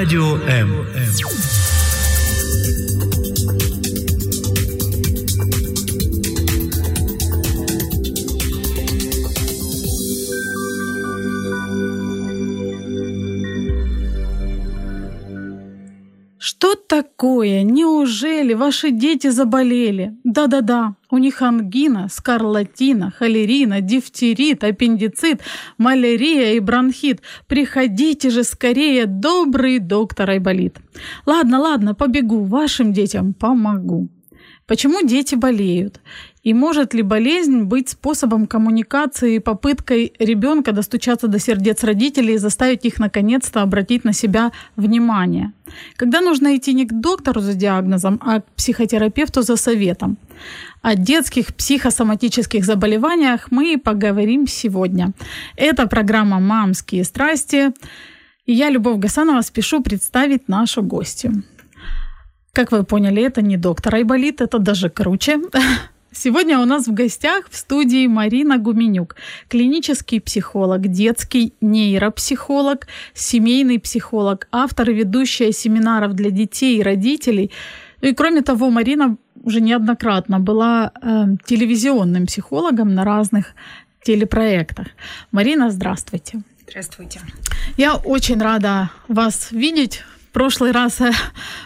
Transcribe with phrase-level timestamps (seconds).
[0.00, 1.69] Радио М.
[16.90, 17.62] такое?
[17.62, 20.12] Неужели ваши дети заболели?
[20.24, 25.40] Да-да-да, у них ангина, скарлатина, холерина, дифтерит, аппендицит,
[25.78, 27.22] малярия и бронхит.
[27.46, 30.78] Приходите же скорее, добрый доктор Айболит.
[31.26, 34.08] Ладно, ладно, побегу, вашим детям помогу.
[34.70, 36.00] Почему дети болеют?
[36.44, 42.38] И может ли болезнь быть способом коммуникации и попыткой ребенка достучаться до сердец родителей и
[42.38, 45.52] заставить их наконец-то обратить на себя внимание?
[45.96, 50.18] Когда нужно идти не к доктору за диагнозом, а к психотерапевту за советом?
[50.82, 55.10] О детских психосоматических заболеваниях мы поговорим сегодня.
[55.56, 57.72] Это программа «Мамские страсти».
[58.46, 61.42] И я, Любовь Гасанова, спешу представить нашу гостью.
[62.52, 65.38] Как вы поняли, это не доктор Айболит, это даже круче.
[66.12, 69.14] Сегодня у нас в гостях в студии Марина Гуменюк,
[69.48, 77.52] клинический психолог, детский нейропсихолог, семейный психолог, автор и ведущая семинаров для детей и родителей.
[78.02, 83.54] Ну и кроме того, Марина уже неоднократно была э, телевизионным психологом на разных
[84.02, 84.88] телепроектах.
[85.30, 86.42] Марина, здравствуйте.
[86.68, 87.20] Здравствуйте.
[87.76, 91.10] Я очень рада вас видеть в прошлый раз э,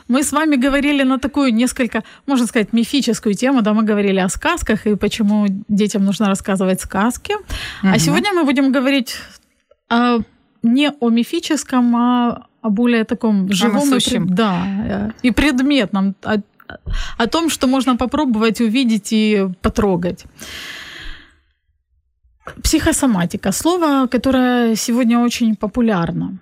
[0.09, 4.29] мы с вами говорили на такую несколько, можно сказать, мифическую тему, да, мы говорили о
[4.29, 7.33] сказках и почему детям нужно рассказывать сказки.
[7.33, 7.93] Угу.
[7.95, 9.17] А сегодня мы будем говорить
[9.91, 10.21] о,
[10.63, 16.37] не о мифическом, а о более таком живом и, да, э, и предметном, о,
[17.19, 20.25] о том, что можно попробовать увидеть и потрогать.
[22.63, 23.53] Психосоматика.
[23.53, 26.39] Слово, которое сегодня очень популярно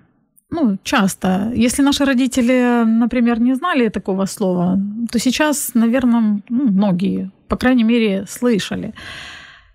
[0.53, 1.50] ну, часто.
[1.55, 4.78] Если наши родители, например, не знали такого слова,
[5.11, 8.92] то сейчас, наверное, ну, многие, по крайней мере, слышали.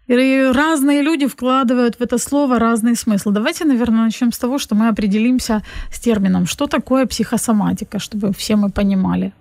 [0.08, 3.32] И разные люди вкладывают в это слово разный смысл.
[3.32, 5.62] Давайте, наверное, начнем с того, что мы определимся
[5.92, 9.32] с термином, что такое психосоматика, чтобы все мы понимали.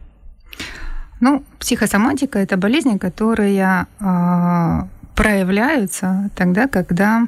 [1.20, 4.82] Ну, психосоматика это болезни, которые э,
[5.14, 7.26] проявляются тогда, когда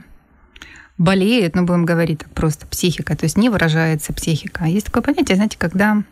[0.98, 4.64] болеет, ну, будем говорить так просто, психика, то есть не выражается психика.
[4.64, 6.02] Есть такое понятие, знаете, когда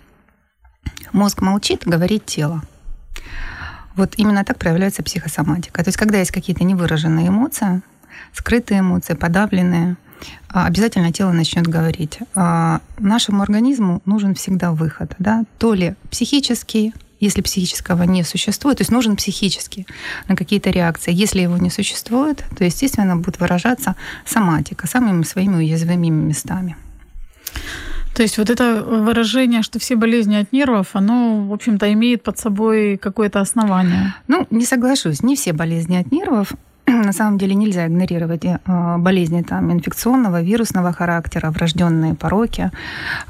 [1.13, 2.63] мозг молчит, говорит тело.
[3.97, 5.83] Вот именно так проявляется психосоматика.
[5.83, 7.83] То есть когда есть какие-то невыраженные эмоции,
[8.33, 9.97] скрытые эмоции, подавленные,
[10.49, 12.19] а, обязательно тело начнет говорить.
[12.35, 18.83] А, нашему организму нужен всегда выход, да, то ли психический, если психического не существует, то
[18.83, 19.87] есть нужен психический
[20.29, 21.13] на какие-то реакции.
[21.13, 26.77] Если его не существует, то, естественно, будет выражаться соматика самыми своими уязвимыми местами.
[28.15, 32.39] То есть вот это выражение, что все болезни от нервов, оно, в общем-то, имеет под
[32.39, 34.15] собой какое-то основание.
[34.27, 36.55] Ну, не соглашусь, не все болезни от нервов.
[37.07, 38.59] на самом деле нельзя игнорировать э,
[38.99, 42.71] болезни там, инфекционного, вирусного характера, врожденные пороки,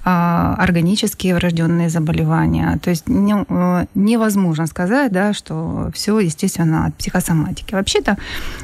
[0.05, 2.78] э, органические врожденные заболевания.
[2.83, 7.75] То есть э, невозможно сказать, да, что все, естественно, от психосоматики.
[7.75, 8.19] Вообще-то,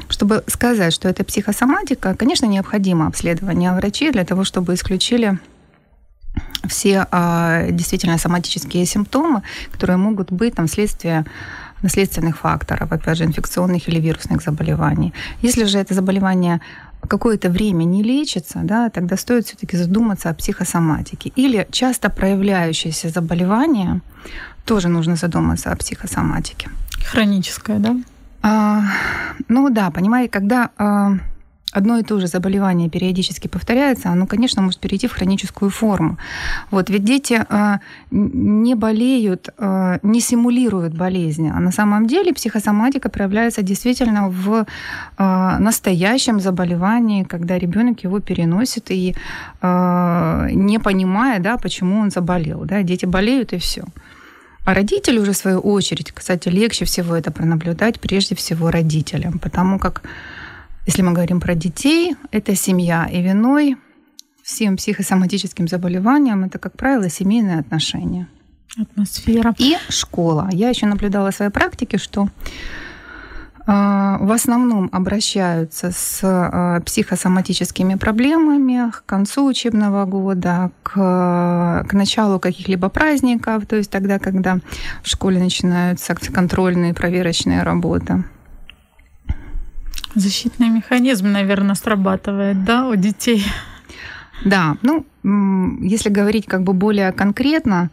[0.09, 5.39] чтобы сказать, что это психосоматика, конечно, необходимо обследование врачей для того, чтобы исключили
[6.67, 7.05] все
[7.69, 11.25] действительно соматические симптомы, которые могут быть там вследствие
[11.83, 15.13] наследственных факторов, опять же, инфекционных или вирусных заболеваний.
[15.41, 16.59] Если же это заболевание
[17.07, 21.31] какое-то время не лечится, да, тогда стоит все-таки задуматься о психосоматике.
[21.35, 24.01] Или часто проявляющееся заболевание,
[24.65, 26.69] тоже нужно задуматься о психосоматике.
[27.05, 27.95] Хроническое, да?
[28.41, 28.81] А,
[29.49, 31.17] ну да, понимаете, когда а,
[31.73, 36.17] одно и то же заболевание периодически повторяется, оно, конечно, может перейти в хроническую форму.
[36.71, 37.79] Вот, ведь дети э,
[38.11, 44.65] не болеют, э, не симулируют болезни, а на самом деле психосоматика проявляется действительно в
[45.17, 49.15] э, настоящем заболевании, когда ребенок его переносит и
[49.61, 52.65] не понимая, да, почему он заболел.
[52.65, 53.83] Да, дети болеют и все.
[54.65, 59.77] А родители уже, в свою очередь, кстати, легче всего это пронаблюдать прежде всего родителям, потому
[59.79, 60.03] как
[60.85, 63.07] если мы говорим про детей, это семья.
[63.11, 63.77] И виной
[64.43, 68.27] всем психосоматическим заболеваниям это, как правило, семейные отношения.
[68.77, 69.53] Атмосфера.
[69.57, 70.49] И школа.
[70.51, 72.27] Я еще наблюдала в своей практике, что
[73.65, 82.39] а, в основном обращаются с а, психосоматическими проблемами к концу учебного года, к, к началу
[82.39, 84.57] каких-либо праздников, то есть тогда, когда
[85.01, 88.23] в школе начинаются контрольные проверочные работы.
[90.15, 93.43] Защитный механизм, наверное, срабатывает, да, у детей?
[94.45, 95.05] Да, ну,
[95.81, 97.89] если говорить как бы более конкретно,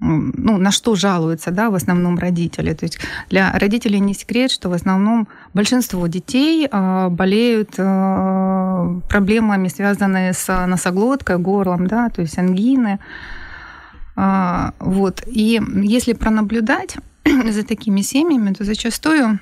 [0.00, 2.72] ну, на что жалуются, да, в основном родители.
[2.74, 2.98] То есть
[3.30, 10.66] для родителей не секрет, что в основном большинство детей э, болеют э, проблемами, связанными с
[10.66, 12.98] носоглоткой, горлом, да, то есть ангины.
[14.16, 15.22] Э, вот.
[15.26, 16.96] И если пронаблюдать
[17.52, 19.40] за такими семьями, то зачастую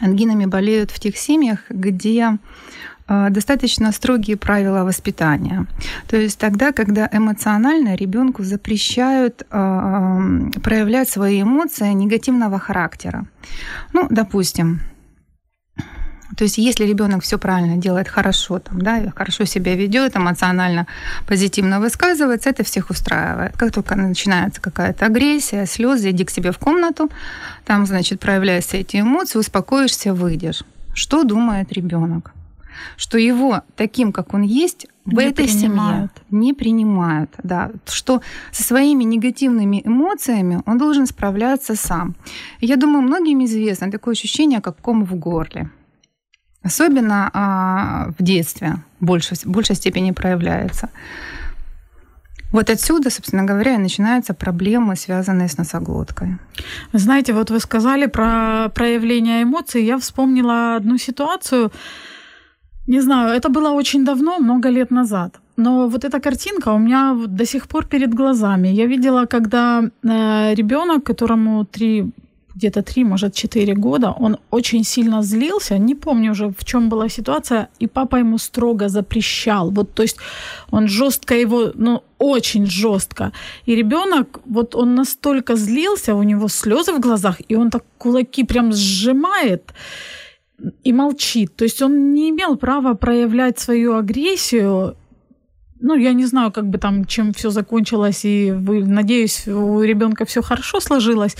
[0.00, 2.38] ангинами болеют в тех семьях, где
[3.06, 5.66] а, достаточно строгие правила воспитания.
[6.08, 10.20] То есть тогда, когда эмоционально ребенку запрещают а,
[10.62, 13.26] проявлять свои эмоции негативного характера.
[13.92, 14.80] Ну, допустим,
[16.36, 20.86] то есть, если ребенок все правильно делает хорошо, там, да, хорошо себя ведет, эмоционально
[21.26, 23.56] позитивно высказывается, это всех устраивает.
[23.56, 27.10] Как только начинается какая-то агрессия, слезы, иди к себе в комнату,
[27.64, 30.64] там, значит, проявляются эти эмоции, успокоишься, выйдешь.
[30.94, 32.32] Что думает ребенок?
[32.96, 36.12] что его таким, как он есть, в не этой принимают.
[36.28, 42.14] семье не принимают, да, что со своими негативными эмоциями он должен справляться сам.
[42.60, 45.70] я думаю, многим известно такое ощущение, как ком в горле.
[46.64, 50.88] Особенно а, в детстве больше, в большей степени проявляется.
[52.52, 56.28] Вот отсюда, собственно говоря, и начинаются проблемы, связанные с носоглоткой.
[56.92, 59.84] Знаете, вот вы сказали про проявление эмоций.
[59.84, 61.70] Я вспомнила одну ситуацию.
[62.86, 65.40] Не знаю, это было очень давно, много лет назад.
[65.56, 68.68] Но вот эта картинка у меня до сих пор перед глазами.
[68.68, 72.12] Я видела, когда э, ребенок, которому три
[72.54, 77.08] где-то три, может, четыре года, он очень сильно злился, не помню уже, в чем была
[77.08, 79.70] ситуация, и папа ему строго запрещал.
[79.70, 80.18] Вот, то есть
[80.70, 83.32] он жестко его, ну, очень жестко.
[83.66, 88.44] И ребенок, вот он настолько злился, у него слезы в глазах, и он так кулаки
[88.44, 89.72] прям сжимает
[90.84, 91.56] и молчит.
[91.56, 94.96] То есть он не имел права проявлять свою агрессию.
[95.80, 100.42] Ну, я не знаю, как бы там, чем все закончилось, и надеюсь, у ребенка все
[100.42, 101.36] хорошо сложилось.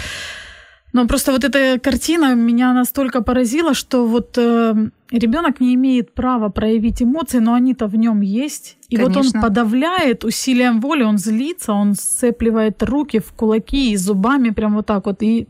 [0.93, 4.75] Но просто вот эта картина меня настолько поразила, что вот э,
[5.11, 8.77] ребенок не имеет права проявить эмоции, но они-то в нем есть.
[8.89, 9.23] И Конечно.
[9.23, 14.75] вот он подавляет усилием воли, он злится, он сцепливает руки в кулаки и зубами прям
[14.75, 15.23] вот так вот.
[15.23, 15.49] И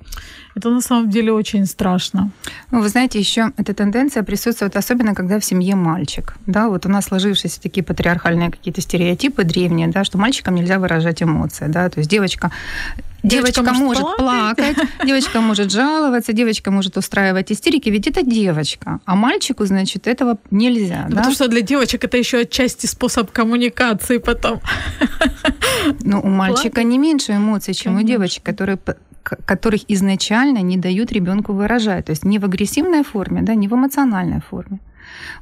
[0.55, 2.31] это на самом деле очень страшно.
[2.71, 6.35] Ну, вы знаете, еще эта тенденция присутствует, особенно когда в семье мальчик.
[6.47, 11.23] Да, вот у нас сложившиеся такие патриархальные какие-то стереотипы древние, да, что мальчикам нельзя выражать
[11.23, 12.51] эмоции, да, то есть девочка
[13.23, 14.77] Девочка, девочка может, может плакать,
[15.07, 18.99] девочка может жаловаться, девочка может устраивать истерики, ведь это девочка.
[19.05, 21.05] А мальчику, значит, этого нельзя.
[21.05, 21.17] Ну, да?
[21.19, 24.61] Потому что для девочек это еще отчасти способ коммуникации потом.
[26.01, 26.85] Ну, у мальчика Плакать?
[26.85, 28.05] не меньше эмоций, чем Конечно.
[28.05, 28.79] у девочек, которые
[29.23, 33.73] которых изначально не дают ребенку выражать, то есть не в агрессивной форме, да, не в
[33.73, 34.79] эмоциональной форме.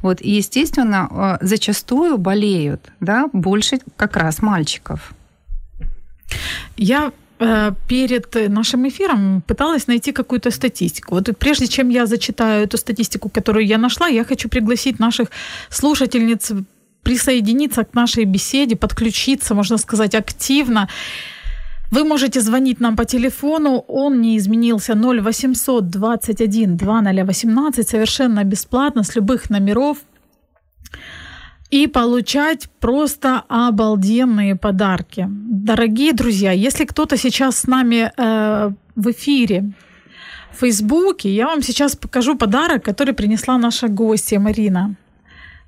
[0.03, 5.13] Вот, и, естественно, э, зачастую болеют да, больше как раз мальчиков.
[6.77, 11.15] Я э, перед нашим эфиром пыталась найти какую-то статистику.
[11.15, 15.29] Вот прежде чем я зачитаю эту статистику, которую я нашла, я хочу пригласить наших
[15.69, 16.53] слушательниц
[17.03, 20.89] присоединиться к нашей беседе, подключиться, можно сказать, активно.
[21.91, 29.17] Вы можете звонить нам по телефону, он не изменился 0800 21 2018 совершенно бесплатно с
[29.17, 29.99] любых номеров
[31.71, 35.27] и получать просто обалденные подарки.
[35.29, 39.73] Дорогие друзья, если кто-то сейчас с нами э, в эфире
[40.53, 44.95] в Фейсбуке, я вам сейчас покажу подарок, который принесла наша гостья Марина.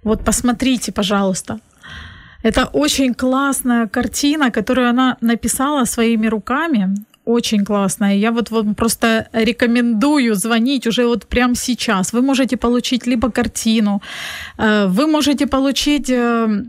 [0.05, 1.59] Вот посмотрите, пожалуйста.
[2.43, 6.95] Это очень классная картина, которую она написала своими руками.
[7.25, 8.17] Очень классная.
[8.17, 12.13] Я вот вам просто рекомендую звонить уже вот прямо сейчас.
[12.13, 14.03] Вы можете получить либо картину,
[14.59, 16.65] э, вы можете получить э,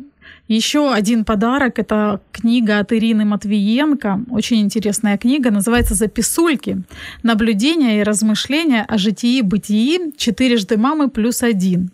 [0.47, 4.25] еще один подарок– это книга от Ирины Матвиенко.
[4.29, 6.83] Очень интересная книга, называется «Записульки.
[7.23, 10.11] Наблюдения и размышления о житии бытии.
[10.17, 11.91] Четырежды мамы плюс один».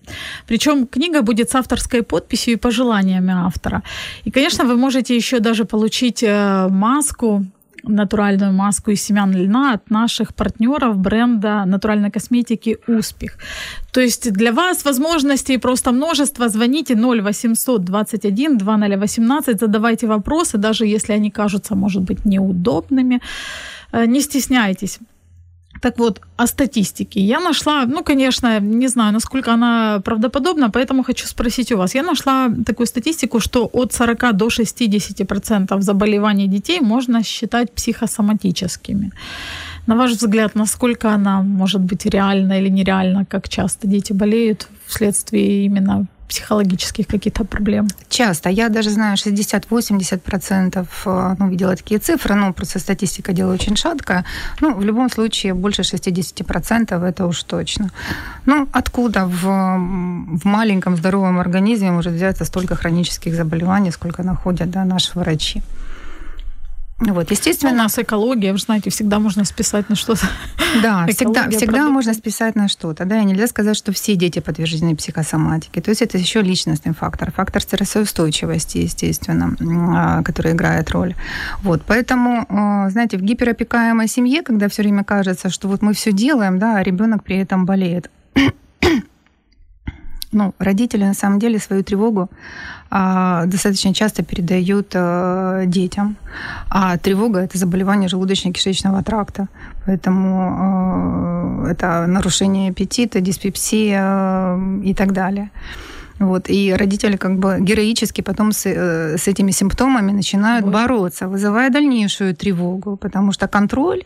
[0.47, 3.83] Причем книга будет с авторской подписью и пожеланиями автора.
[4.23, 7.45] И, конечно, вы можете еще даже получить э, маску
[7.83, 13.37] натуральную маску из семян льна от наших партнеров бренда натуральной косметики «Успех».
[13.91, 16.49] То есть для вас возможностей просто множество.
[16.49, 23.21] Звоните 0800 21 2018, задавайте вопросы, даже если они кажутся, может быть, неудобными.
[23.91, 24.99] Э, не стесняйтесь.
[25.81, 27.19] Так вот, о статистике.
[27.19, 31.95] Я нашла, ну, конечно, не знаю, насколько она правдоподобна, поэтому хочу спросить у вас.
[31.95, 39.11] Я нашла такую статистику, что от 40 до 60% заболеваний детей можно считать психосоматическими.
[39.87, 45.65] На ваш взгляд, насколько она может быть реальна или нереальна, как часто дети болеют вследствие
[45.65, 47.87] именно психологических каких-то проблем?
[48.09, 48.49] Часто.
[48.49, 54.23] Я даже знаю 60-80%, э, ну, видела такие цифры, ну, просто статистика дело очень шаткая.
[54.61, 57.89] Ну, в любом случае, больше 60% это уж точно.
[58.45, 64.85] Ну, откуда в, в маленьком здоровом организме может взяться столько хронических заболеваний, сколько находят да,
[64.85, 65.61] наши врачи?
[66.99, 67.71] Вот, естественно.
[67.71, 70.27] У нас экология, вы знаете, всегда можно списать на что-то.
[70.83, 73.05] Да, всегда, всегда можно списать на что-то.
[73.05, 75.81] Да, и нельзя сказать, что все дети подвержены психосоматике.
[75.81, 79.55] То есть это еще личностный фактор, фактор стрессоустойчивости, естественно,
[79.95, 81.15] а, который играет роль.
[81.63, 86.11] Вот, поэтому, а, знаете, в гиперопекаемой семье, когда все время кажется, что вот мы все
[86.11, 88.11] делаем, да, а ребенок при этом болеет,
[90.33, 92.29] ну, родители на самом деле свою тревогу
[92.91, 96.15] достаточно часто передают а, детям.
[96.69, 99.47] А тревога это заболевание желудочно-кишечного тракта.
[99.85, 105.51] Поэтому а, это нарушение аппетита, диспепсия а, и так далее.
[106.19, 110.71] Вот, и родители как бы героически потом с, э, с этими симптомами начинают Ой.
[110.71, 114.03] бороться, вызывая дальнейшую тревогу, потому что контроль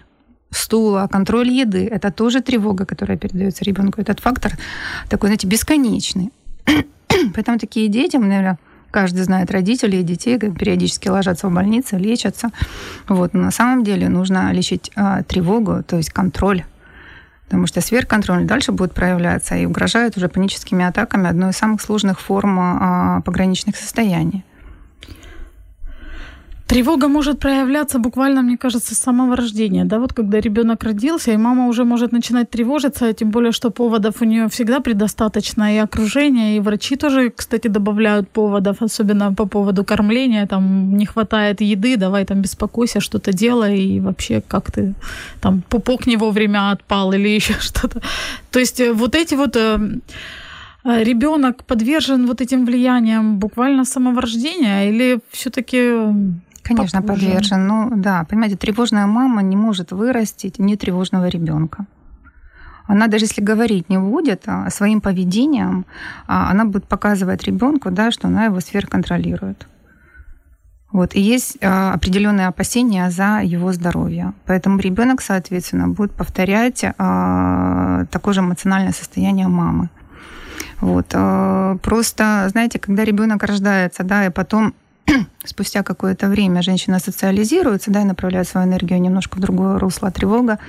[0.51, 1.87] стула, контроль еды.
[1.87, 3.99] Это тоже тревога, которая передается ребенку.
[3.99, 4.51] Этот фактор
[5.09, 6.31] такой, знаете, бесконечный.
[7.33, 8.57] Поэтому такие дети, наверное,
[8.93, 12.51] каждый знает родителей и детей, периодически ложатся в больнице, лечатся.
[13.09, 13.33] Вот.
[13.33, 16.63] Но на самом деле нужно лечить а, тревогу, то есть контроль.
[17.45, 22.19] Потому что сверхконтроль дальше будет проявляться и угрожает уже паническими атаками одной из самых сложных
[22.19, 24.45] форм а, пограничных состояний.
[26.73, 29.85] Тревога может проявляться буквально, мне кажется, с самого рождения.
[29.85, 34.21] Да, вот когда ребенок родился, и мама уже может начинать тревожиться, тем более, что поводов
[34.21, 39.83] у нее всегда предостаточно, и окружение, и врачи тоже, кстати, добавляют поводов, особенно по поводу
[39.83, 44.95] кормления, там не хватает еды, давай там беспокойся, что-то делай, и вообще как ты
[45.41, 48.01] там пупок не вовремя отпал или еще что-то.
[48.49, 49.77] То есть э, вот эти вот э,
[50.85, 55.91] э, ребенок подвержен вот этим влияниям буквально с самого рождения или все-таки
[56.63, 57.25] Конечно, попозже.
[57.25, 57.67] подвержен.
[57.67, 61.85] Ну да, понимаете, тревожная мама не может вырастить нетревожного ребенка.
[62.85, 65.85] Она даже если говорить не будет а, своим поведением,
[66.27, 69.67] а, она будет показывать ребенку, да, что она его сверхконтролирует.
[70.91, 71.15] Вот.
[71.15, 74.33] И есть а, определенные опасения за его здоровье.
[74.45, 79.89] Поэтому ребенок, соответственно, будет повторять такое же эмоциональное состояние мамы.
[80.81, 81.07] Вот.
[81.81, 84.73] Просто, знаете, когда ребенок рождается, да, и потом
[85.45, 90.59] спустя какое-то время женщина социализируется, да, и направляет свою энергию немножко в другое русло, тревога.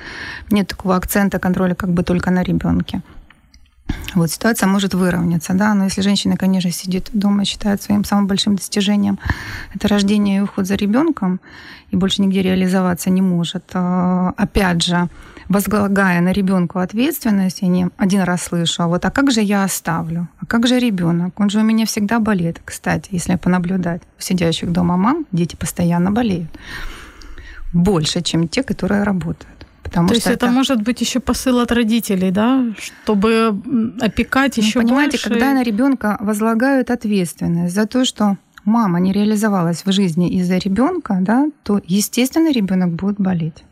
[0.50, 3.02] Нет такого акцента контроля как бы только на ребенке.
[4.14, 8.26] Вот ситуация может выровняться, да, но если женщина, конечно, сидит дома и считает своим самым
[8.26, 9.18] большим достижением
[9.74, 11.40] это рождение и уход за ребенком,
[11.90, 15.08] и больше нигде реализоваться не может, а, опять же,
[15.48, 19.64] возлагая на ребенка ответственность, я не один раз слышу, а вот а как же я
[19.64, 20.28] оставлю?
[20.40, 21.38] А как же ребенок?
[21.40, 22.60] Он же у меня всегда болеет.
[22.64, 26.50] Кстати, если понаблюдать у сидящих дома мам, дети постоянно болеют.
[27.72, 29.48] Больше, чем те, которые работают.
[29.82, 33.62] Потому То есть это, это может быть еще посыл от родителей, да, чтобы
[34.00, 35.28] опекать еще ну, понимаете, больше.
[35.28, 41.18] когда на ребенка возлагают ответственность за то, что мама не реализовалась в жизни из-за ребенка,
[41.20, 43.64] да, то естественно ребенок будет болеть.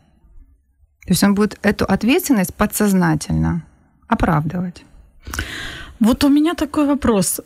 [1.05, 3.63] То есть он будет эту ответственность подсознательно
[4.07, 4.83] оправдывать.
[5.99, 7.41] Вот у меня такой вопрос.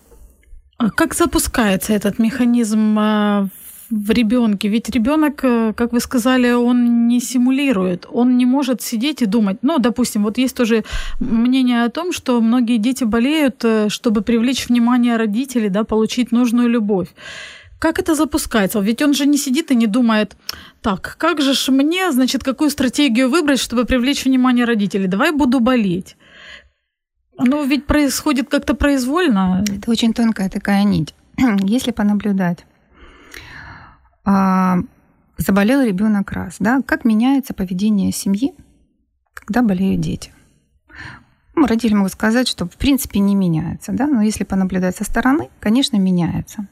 [0.77, 3.47] А как запускается этот механизм а,
[3.89, 4.67] в ребенке?
[4.69, 9.57] Ведь ребенок, э, как вы сказали, он не симулирует, он не может сидеть и думать.
[9.63, 10.83] Ну, допустим, вот есть тоже
[11.19, 16.69] мнение о том, что многие дети болеют, э, чтобы привлечь внимание родителей, да, получить нужную
[16.69, 17.07] любовь.
[17.79, 18.79] Как это запускается?
[18.79, 20.35] Ведь он же не сидит и не думает,
[20.81, 25.07] так, как же ж мне, значит, какую стратегию выбрать, чтобы привлечь внимание родителей?
[25.07, 26.17] Давай буду болеть.
[27.37, 29.63] Оно ведь происходит как-то произвольно.
[29.67, 31.13] Это очень тонкая такая нить.
[31.63, 32.65] Если понаблюдать,
[34.25, 34.79] а,
[35.37, 38.55] заболел ребенок раз, да, как меняется поведение семьи,
[39.35, 40.31] когда болеют дети?
[41.57, 45.49] Ну, родители могут сказать, что в принципе не меняется, да, но если понаблюдать со стороны,
[45.59, 46.67] конечно, меняется.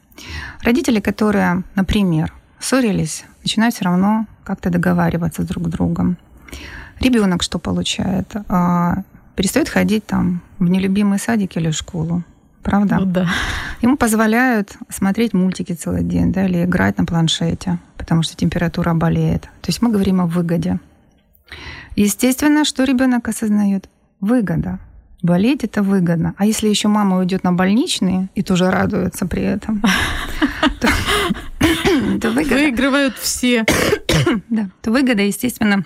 [0.62, 6.16] Родители, которые, например, ссорились, начинают все равно как-то договариваться друг с другом.
[7.00, 8.32] Ребенок что получает?
[8.48, 9.02] А,
[9.34, 12.22] перестает ходить там в нелюбимый садик или школу.
[12.62, 12.98] Правда?
[13.00, 13.28] Ну, да.
[13.82, 19.42] Ему позволяют смотреть мультики целый день, да, или играть на планшете, потому что температура болеет.
[19.42, 20.78] То есть мы говорим о выгоде.
[21.96, 23.88] Естественно, что ребенок осознает?
[24.20, 24.78] Выгода.
[25.22, 26.34] Болеть это выгодно.
[26.36, 29.82] А если еще мама уйдет на больничные и тоже радуется при этом,
[32.20, 32.54] то выгода.
[32.54, 33.64] Выигрывают все.
[34.48, 35.84] Да, то выгода, естественно,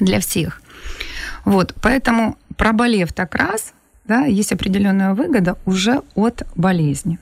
[0.00, 0.60] для всех.
[1.44, 3.72] Вот, поэтому проболев так раз,
[4.04, 7.18] да, есть определенная выгода уже от болезни.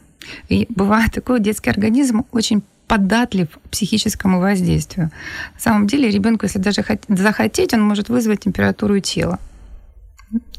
[0.48, 5.10] И бывает такой детский организм очень податлив к психическому воздействию.
[5.54, 9.38] На самом деле ребенку, если даже захотеть, он может вызвать температуру тела.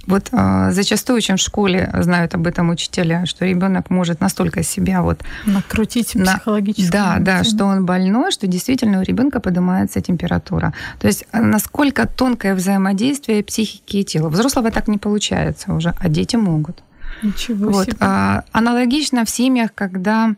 [0.08, 5.02] Вот э, зачастую, чем в школе знают об этом учителя, что ребенок может настолько себя
[5.02, 6.92] вот накрутить психологически.
[6.92, 10.74] Да, да, что он больной, что действительно у ребенка поднимается температура.
[11.00, 14.30] То есть а, насколько тонкое взаимодействие психики и тела.
[14.30, 16.84] Взрослого так не получается уже, а дети могут.
[17.24, 17.86] Ничего вот.
[17.86, 17.98] себе.
[18.00, 20.36] А, аналогично в семьях, когда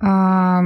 [0.00, 0.62] а,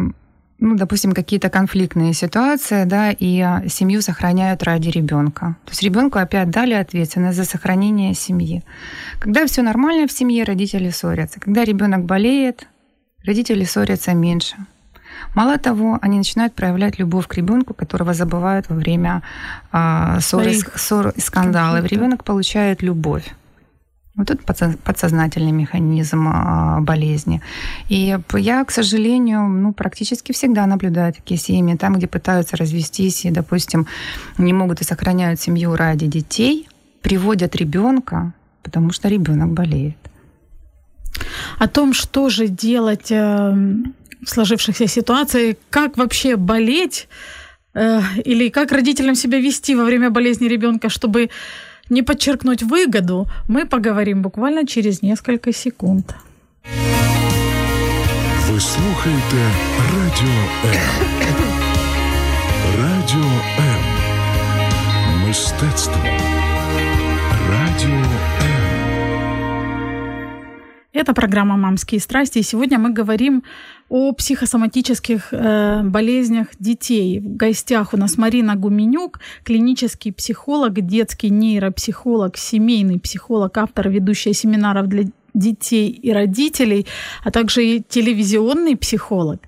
[0.64, 5.56] ну, допустим, какие-то конфликтные ситуации, да, и а, семью сохраняют ради ребенка.
[5.64, 8.62] То есть ребенку опять дали ответственность за сохранение семьи.
[9.18, 11.38] Когда все нормально в семье, родители ссорятся.
[11.40, 12.66] Когда ребенок болеет,
[13.26, 14.56] родители ссорятся меньше.
[15.34, 19.22] Мало того, они начинают проявлять любовь к ребенку, которого забывают во время
[19.72, 20.44] э, ссор,
[20.76, 21.84] ссор и скандалов.
[21.84, 23.34] Ребенок получает любовь.
[24.16, 27.42] Вот это подсознательный механизм а, болезни.
[27.88, 33.30] И я, к сожалению, ну, практически всегда наблюдаю такие семьи, там, где пытаются развестись и,
[33.30, 33.88] допустим,
[34.38, 36.68] не могут и сохраняют семью ради детей,
[37.02, 39.96] приводят ребенка, потому что ребенок болеет.
[41.58, 43.50] О том, что же делать э,
[44.24, 47.08] в сложившихся ситуациях, как вообще болеть,
[47.74, 51.30] э, или как родителям себя вести во время болезни ребенка, чтобы
[51.89, 56.05] не подчеркнуть выгоду, мы поговорим буквально через несколько секунд.
[58.51, 59.51] Ви слухаєте
[59.95, 60.29] Радіо
[60.65, 60.81] М.
[62.79, 63.83] Радіо М.
[65.27, 66.03] Мистецтво.
[67.49, 68.05] Радіо М.
[70.93, 73.43] Это программа «Мамские страсти», и сегодня мы говорим
[73.88, 77.20] о психосоматических э, болезнях детей.
[77.20, 84.88] В гостях у нас Марина Гуменюк, клинический психолог, детский нейропсихолог, семейный психолог, автор, ведущая семинаров
[84.88, 86.86] для детей и родителей,
[87.22, 89.40] а также и телевизионный психолог.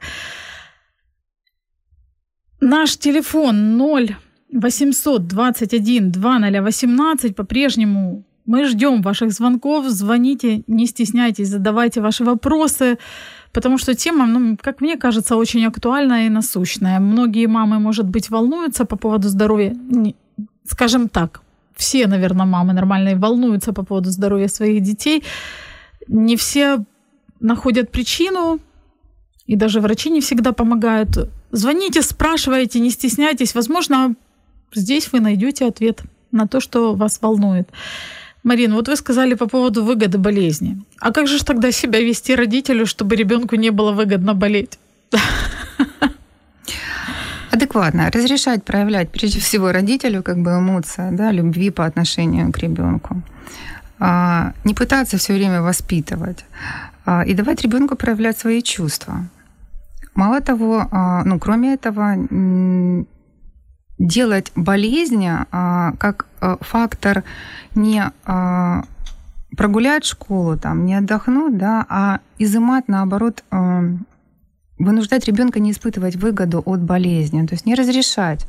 [2.60, 4.16] Наш телефон 0
[4.52, 12.98] 800 21 2018 по-прежнему мы ждем ваших звонков, звоните, не стесняйтесь, задавайте ваши вопросы,
[13.56, 17.00] потому что тема, ну, как мне кажется, очень актуальная и насущная.
[17.00, 19.74] Многие мамы, может быть, волнуются по поводу здоровья,
[20.64, 21.40] скажем так,
[21.74, 25.24] все, наверное, мамы нормальные волнуются по поводу здоровья своих детей.
[26.08, 26.84] Не все
[27.40, 28.60] находят причину,
[29.46, 31.30] и даже врачи не всегда помогают.
[31.50, 33.54] Звоните, спрашивайте, не стесняйтесь.
[33.54, 34.16] Возможно,
[34.74, 37.70] здесь вы найдете ответ на то, что вас волнует.
[38.46, 40.76] Марина, вот вы сказали по поводу выгоды болезни.
[41.00, 44.78] А как же тогда себя вести родителю, чтобы ребенку не было выгодно болеть?
[47.50, 48.08] Адекватно.
[48.12, 53.22] Разрешать проявлять, прежде всего, родителю как бы эмоции, да, любви по отношению к ребенку.
[53.98, 56.44] А, не пытаться все время воспитывать.
[57.04, 59.26] А, и давать ребенку проявлять свои чувства.
[60.14, 62.14] Мало того, а, ну, кроме этого,
[63.98, 67.24] делать болезнь а, как а, фактор
[67.74, 68.84] не а,
[69.56, 73.82] прогулять школу, там, не отдохнуть, да, а изымать, наоборот, а,
[74.78, 78.46] вынуждать ребенка не испытывать выгоду от болезни, то есть не разрешать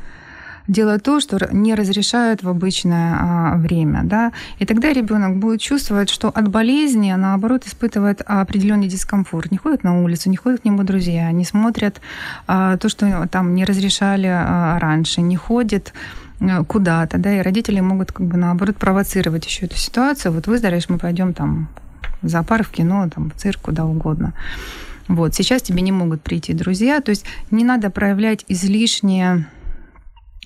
[0.68, 4.02] делать то, что не разрешают в обычное а, время.
[4.04, 4.34] Да?
[4.60, 9.52] И тогда ребенок будет чувствовать, что от болезни, наоборот, испытывает определенный дискомфорт.
[9.52, 12.02] Не ходит на улицу, не ходят к нему друзья, не смотрят
[12.48, 15.94] а, то, что там не разрешали а, раньше, не ходит
[16.40, 20.34] э, куда-то, да, и родители могут как бы наоборот провоцировать еще эту ситуацию.
[20.34, 21.70] Вот выздоровеешь, мы пойдем там
[22.22, 24.34] в зоопарк, в кино, там, в цирк, куда угодно.
[25.08, 29.48] Вот, сейчас тебе не могут прийти друзья, то есть не надо проявлять излишнее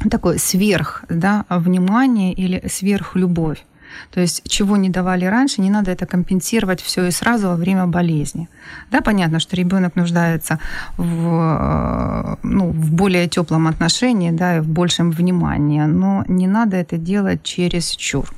[0.10, 3.64] такое сверх да, внимание или сверхлюбовь.
[4.12, 7.88] То есть чего не давали раньше, не надо это компенсировать все и сразу во время
[7.88, 8.48] болезни.
[8.92, 10.60] Да, понятно, что ребенок нуждается
[10.98, 16.98] в, ну, в более теплом отношении, да, и в большем внимании, но не надо это
[16.98, 18.34] делать через чур.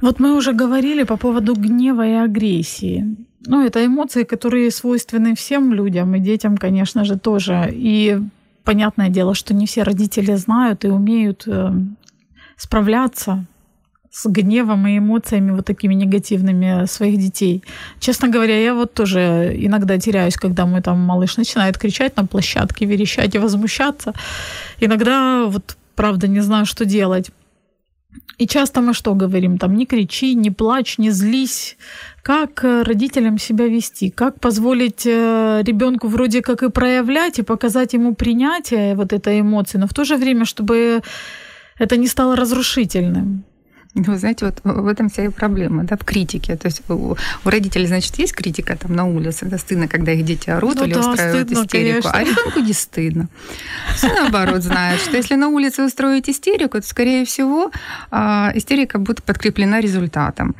[0.00, 3.16] Вот мы уже говорили по поводу гнева и агрессии.
[3.46, 7.68] Ну, это эмоции, которые свойственны всем людям, и детям, конечно же, тоже.
[7.72, 8.18] И
[8.70, 11.72] понятное дело, что не все родители знают и умеют э,
[12.56, 13.44] справляться
[14.12, 17.64] с гневом и эмоциями вот такими негативными своих детей.
[17.98, 22.86] Честно говоря, я вот тоже иногда теряюсь, когда мой там малыш начинает кричать на площадке,
[22.86, 24.12] верещать и возмущаться.
[24.78, 27.32] Иногда вот правда не знаю, что делать.
[28.38, 29.58] И часто мы что говорим?
[29.58, 31.76] Там не кричи, не плачь, не злись.
[32.22, 34.10] Как э, родителям себя вести?
[34.10, 39.78] Как позволить э, ребенку вроде как и проявлять, и показать ему принятие вот этой эмоции,
[39.78, 41.00] но в то же время, чтобы
[41.78, 43.44] это не стало разрушительным?
[43.94, 46.56] Вы знаете, вот в этом вся и проблема, да, в критике.
[46.56, 50.24] То есть у, у родителей, значит, есть критика там на улице, да, стыдно, когда их
[50.24, 52.12] дети орут ну, или да, устраивают стыдно, истерику, конечно.
[52.12, 53.28] а ребенку не стыдно.
[53.96, 57.72] Все наоборот знают, что если на улице устроить истерику, то, скорее всего,
[58.12, 60.54] а, истерика будет подкреплена результатом.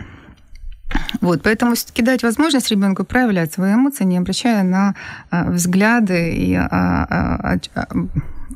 [1.20, 4.94] Вот, поэтому все-таки дать возможность ребенку проявлять свои эмоции, не обращая на
[5.30, 7.58] а, взгляды и а,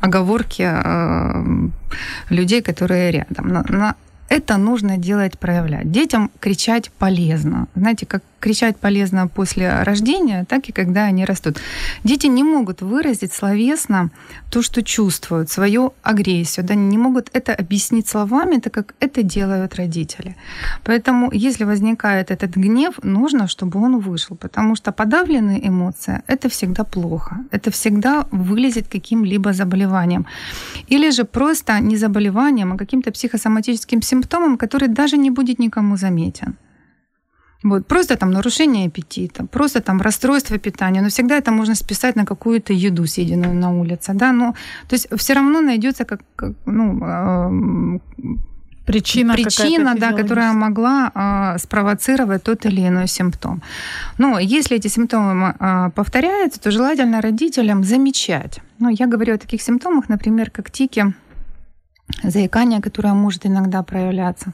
[0.00, 0.68] оговорки
[2.30, 3.48] людей, которые рядом.
[3.48, 3.94] На, на
[4.34, 5.92] это нужно делать, проявлять.
[5.92, 7.68] Детям кричать полезно.
[7.76, 11.56] Знаете, как кричать полезно после рождения, так и когда они растут.
[12.04, 14.10] Дети не могут выразить словесно
[14.50, 19.74] то, что чувствуют, свою агрессию, да, не могут это объяснить словами, так как это делают
[19.76, 20.36] родители.
[20.84, 26.84] Поэтому, если возникает этот гнев, нужно, чтобы он вышел, потому что подавленные эмоции– это всегда
[26.84, 30.26] плохо, это всегда вылезет каким-либо заболеванием.
[30.90, 34.23] Или же просто не заболеванием, а каким-то психосоматическим симптомом,
[34.58, 36.56] который даже не будет никому заметен.
[37.64, 42.26] Вот, просто там нарушение аппетита, просто там расстройство питания, но всегда это можно списать на
[42.26, 44.54] какую-то еду, съеденную на улице, да, но
[44.88, 48.38] то есть все равно найдется как, как ну, э,
[48.84, 53.62] причина, причина да, которая могла э, спровоцировать тот или иной симптом.
[54.18, 58.60] Но если эти симптомы э, повторяются, то желательно родителям замечать.
[58.78, 61.14] Ну, я говорю о таких симптомах, например, как тики,
[62.22, 64.52] заикание, которое может иногда проявляться.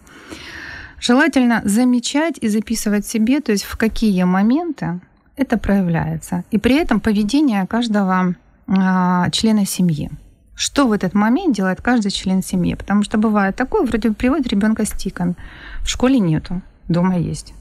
[1.01, 5.01] Желательно замечать и записывать себе, то есть в какие моменты
[5.37, 6.45] это проявляется.
[6.51, 8.35] И при этом поведение каждого
[8.67, 10.11] а, члена семьи.
[10.55, 12.75] Что в этот момент делает каждый член семьи?
[12.75, 15.37] Потому что бывает такое, вроде приводит ребенка с тиком.
[15.81, 17.55] В школе нету, дома есть.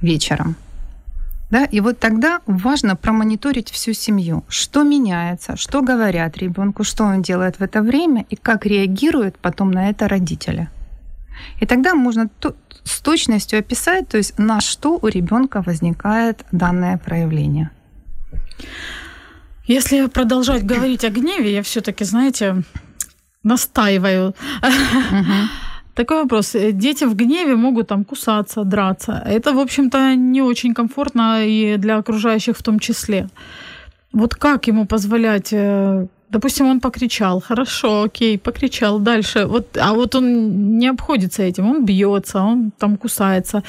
[0.00, 0.56] Вечером.
[1.50, 1.64] Да?
[1.64, 4.44] И вот тогда важно промониторить всю семью.
[4.48, 9.70] Что меняется, что говорят ребенку, что он делает в это время и как реагируют потом
[9.70, 10.68] на это родители.
[11.60, 12.28] И тогда можно
[12.84, 17.70] с точностью описать, то есть на что у ребенка возникает данное проявление.
[19.64, 22.62] Если продолжать говорить о гневе, я все-таки, знаете,
[23.42, 24.34] настаиваю.
[25.94, 26.56] Такой вопрос.
[26.72, 29.22] Дети в гневе могут там кусаться, драться.
[29.26, 33.28] Это, в общем-то, не очень комфортно и для окружающих в том числе.
[34.12, 39.46] Вот как ему позволять э, Допустим, он покричал, хорошо, окей, покричал дальше.
[39.46, 43.62] Вот, а вот он не обходится этим, он бьется, он там кусается.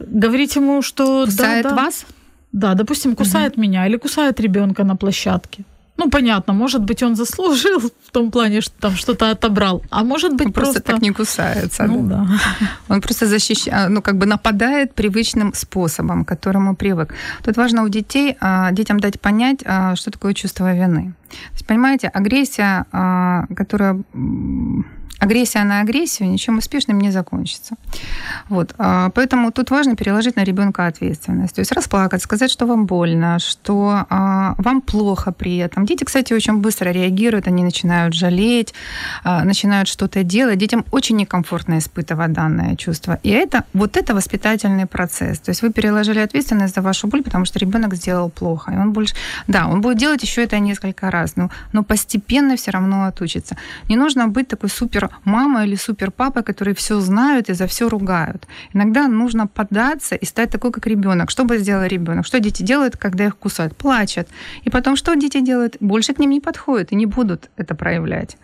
[0.00, 2.06] Говорить ему, что кусает да, да, вас?
[2.52, 3.62] Да, допустим, кусает угу.
[3.62, 5.64] меня или кусает ребенка на площадке.
[5.98, 10.32] Ну, понятно, может быть, он заслужил в том плане, что там что-то отобрал, а может
[10.32, 10.74] быть, он просто...
[10.74, 11.84] просто так не кусается.
[11.84, 12.26] Ну, да.
[12.60, 12.68] да.
[12.88, 17.14] Он просто защищает, ну, как бы нападает привычным способом, к которому привык.
[17.44, 21.14] Тут важно у детей, а, детям дать понять, а, что такое чувство вины.
[21.30, 24.00] То есть, понимаете, агрессия, а, которая
[25.18, 27.74] агрессия на агрессию ничем успешным не закончится.
[28.48, 28.74] Вот.
[28.78, 31.54] А, поэтому тут важно переложить на ребенка ответственность.
[31.56, 35.86] То есть расплакать, сказать, что вам больно, что а, вам плохо при этом.
[35.86, 38.74] Дети, кстати, очень быстро реагируют, они начинают жалеть,
[39.24, 40.58] а, начинают что-то делать.
[40.58, 43.18] Детям очень некомфортно испытывать данное чувство.
[43.22, 45.40] И это, вот это воспитательный процесс.
[45.40, 48.72] То есть вы переложили ответственность за вашу боль, потому что ребенок сделал плохо.
[48.72, 49.14] И он больше...
[49.48, 53.56] Да, он будет делать еще это несколько раз, но, но постепенно все равно отучится.
[53.88, 57.88] Не нужно быть такой супер мама или супер папа, которые все знают и за все
[57.88, 58.46] ругают.
[58.74, 61.30] Иногда нужно податься и стать такой, как ребенок.
[61.30, 62.26] Что бы сделал ребенок?
[62.26, 63.76] Что дети делают, когда их кусают?
[63.76, 64.28] Плачут.
[64.66, 65.76] И потом что дети делают?
[65.80, 68.36] Больше к ним не подходят и не будут это проявлять.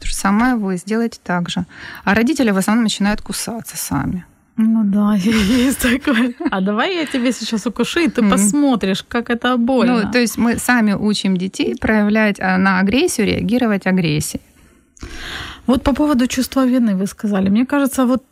[0.00, 1.64] То же самое вы сделаете так же.
[2.04, 4.24] А родители в основном начинают кусаться сами.
[4.56, 6.34] Ну да, есть такое.
[6.50, 8.30] А давай я тебе сейчас укушу, и ты mm-hmm.
[8.30, 10.04] посмотришь, как это больно.
[10.04, 14.42] Ну, то есть мы сами учим детей проявлять а, на агрессию, реагировать агрессией.
[15.66, 17.50] Вот по поводу чувства вины вы сказали.
[17.50, 18.22] Мне кажется, вот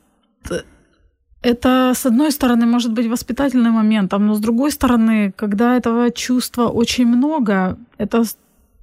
[1.42, 6.68] это, с одной стороны, может быть воспитательным моментом, но с другой стороны, когда этого чувства
[6.68, 8.24] очень много, это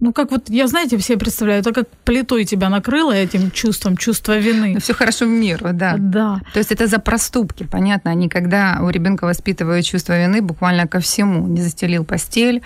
[0.01, 4.39] ну, как вот, я, знаете, все представляют, это как плитой тебя накрыло этим чувством, чувство
[4.39, 4.73] вины.
[4.73, 5.95] Ну, все хорошо в миру, да.
[5.99, 6.41] Да.
[6.53, 8.11] То есть это за проступки, понятно.
[8.11, 11.47] Они когда у ребенка воспитывают чувство вины буквально ко всему.
[11.47, 12.61] Не застелил постель,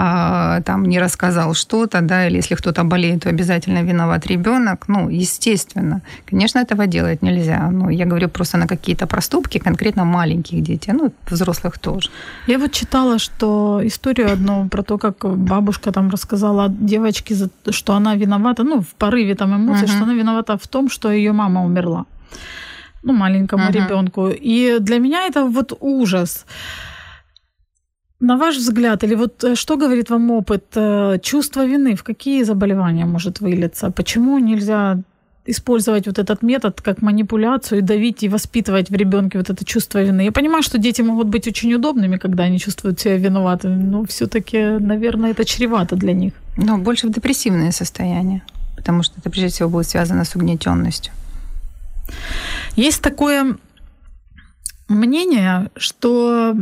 [0.00, 4.88] а, там не рассказал что-то, да, или если кто-то болеет, то обязательно виноват ребенок.
[4.88, 6.00] Ну, естественно.
[6.30, 7.70] Конечно, этого делать нельзя.
[7.70, 12.10] Но я говорю просто на какие-то проступки, конкретно маленьких детей, ну, взрослых тоже.
[12.46, 17.34] Я вот читала, что историю одну про то, как бабушка там рассказала девочке,
[17.70, 19.96] что она виновата, ну, в порыве там эмоций, uh-huh.
[19.96, 22.04] что она виновата в том, что ее мама умерла.
[23.02, 23.72] Ну, маленькому uh-huh.
[23.72, 24.28] ребенку.
[24.28, 26.44] И для меня это вот ужас.
[28.20, 32.44] На ваш взгляд, или вот э, что говорит вам опыт, э, чувство вины в какие
[32.44, 33.90] заболевания может вылиться?
[33.90, 34.98] Почему нельзя
[35.48, 40.02] использовать вот этот метод как манипуляцию и давить и воспитывать в ребенке вот это чувство
[40.02, 40.24] вины.
[40.24, 44.78] Я понимаю, что дети могут быть очень удобными, когда они чувствуют себя виноватыми, но все-таки,
[44.78, 46.34] наверное, это чревато для них.
[46.56, 48.42] Но больше в депрессивное состояние,
[48.76, 51.12] потому что это прежде всего будет связано с угнетенностью.
[52.76, 53.56] Есть такое
[54.88, 56.54] мнение, что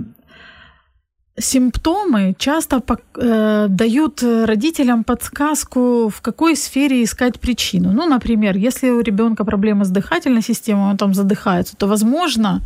[1.38, 2.82] Симптомы часто
[3.16, 7.92] э, дают родителям подсказку, в какой сфере искать причину.
[7.92, 12.62] Ну, например, если у ребенка проблемы с дыхательной системой, он там задыхается, то, возможно,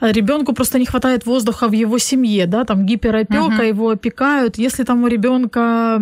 [0.00, 3.68] ребенку просто не хватает воздуха в его семье, да, там гиперопека, uh-huh.
[3.68, 4.58] его опекают.
[4.58, 6.00] Если там у ребенка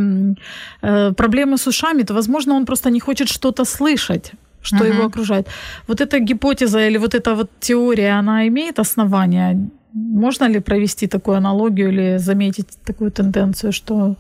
[0.83, 4.33] э, проблемы с ушами, то, возможно, он просто не хочет что-то слышать
[4.65, 4.95] что uh-huh.
[4.95, 5.49] его окружает.
[5.89, 9.59] Вот эта гипотеза или вот эта вот теория, она имеет основания?
[9.93, 14.17] Можно ли провести такую аналогию или заметить такую тенденцию, что...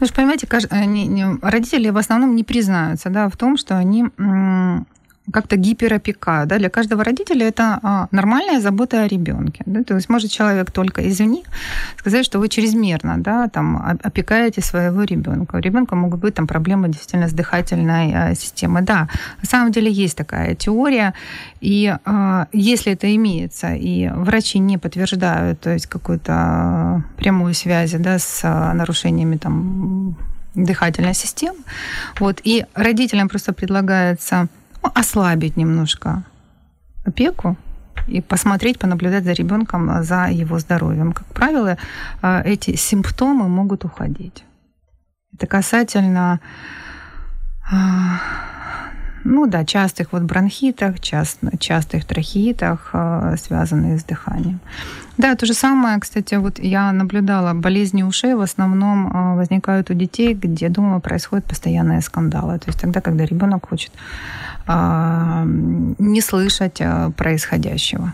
[0.00, 4.06] Вы же понимаете, э, родители в основном не признаются да, в том, что они
[5.32, 6.48] как-то гиперопекают.
[6.48, 6.58] Да?
[6.58, 9.62] Для каждого родителя это а, нормальная забота о ребенке.
[9.66, 9.82] Да?
[9.82, 11.44] То есть может человек только извини
[11.96, 15.56] сказать, что вы чрезмерно да, там, опекаете своего ребенка.
[15.56, 18.82] У ребенка могут быть там, проблемы действительно с дыхательной а, системой.
[18.82, 19.08] Да,
[19.42, 21.14] на самом деле есть такая теория.
[21.60, 28.18] И а, если это имеется, и врачи не подтверждают то есть какую-то прямую связь да,
[28.18, 28.42] с
[28.74, 30.16] нарушениями там,
[30.54, 31.58] дыхательной системы,
[32.20, 34.48] вот, и родителям просто предлагается
[34.94, 36.24] ослабить немножко
[37.04, 37.56] опеку
[38.06, 41.12] и посмотреть, понаблюдать за ребенком, за его здоровьем.
[41.12, 41.76] Как правило,
[42.22, 44.44] э, эти симптомы могут уходить.
[45.34, 46.40] Это касательно
[47.70, 47.74] э,
[49.28, 54.60] ну да, частых вот бронхитах, част, частых трахеитах, э, связанных с дыханием.
[55.18, 60.34] Да, то же самое, кстати, вот я наблюдала, болезни ушей в основном возникают у детей,
[60.34, 62.58] где дома происходят постоянные скандалы.
[62.58, 63.92] То есть тогда, когда ребенок хочет
[64.66, 65.44] а,
[65.98, 68.12] не слышать а, происходящего.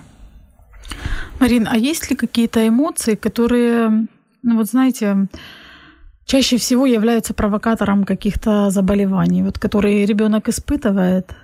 [1.40, 4.06] Марин, а есть ли какие-то эмоции, которые,
[4.42, 5.26] ну вот знаете,
[6.26, 11.34] чаще всего являются провокатором каких-то заболеваний, вот которые ребенок испытывает,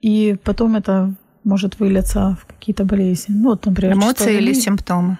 [0.00, 3.34] и потом это может вылиться в какие-то болезни.
[3.34, 5.18] Ну, вот, например, эмоции или симптомы?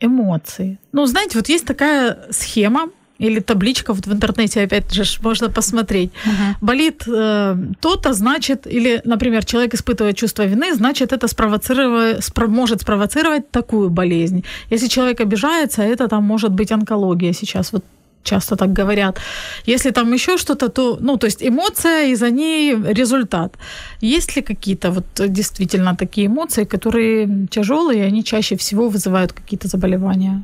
[0.00, 0.78] Эмоции.
[0.92, 6.10] Ну, знаете, вот есть такая схема, или табличка вот в интернете, опять же, можно посмотреть.
[6.24, 6.54] Uh-huh.
[6.60, 12.82] Болит э, то-то, значит, или, например, человек испытывает чувство вины, значит, это спровоцировать, спро- может
[12.82, 14.44] спровоцировать такую болезнь.
[14.70, 17.72] Если человек обижается, это там может быть онкология сейчас.
[17.72, 17.84] Вот
[18.22, 19.20] часто так говорят.
[19.66, 23.56] Если там еще что-то, то, ну, то есть эмоция и за ней результат.
[24.02, 29.68] Есть ли какие-то вот действительно такие эмоции, которые тяжелые, и они чаще всего вызывают какие-то
[29.68, 30.42] заболевания?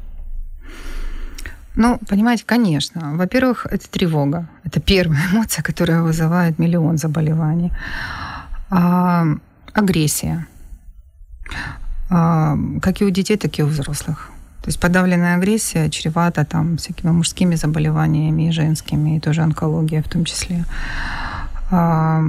[1.77, 3.17] Ну, понимаете, конечно.
[3.17, 4.47] Во-первых, это тревога.
[4.65, 7.73] Это первая эмоция, которая вызывает миллион заболеваний.
[8.71, 9.25] А,
[9.73, 10.47] агрессия.
[12.11, 14.31] А, как и у детей, так и у взрослых.
[14.65, 20.09] То есть подавленная агрессия чревата там всякими мужскими заболеваниями и женскими, и тоже онкология в
[20.09, 20.65] том числе.
[21.71, 22.23] А,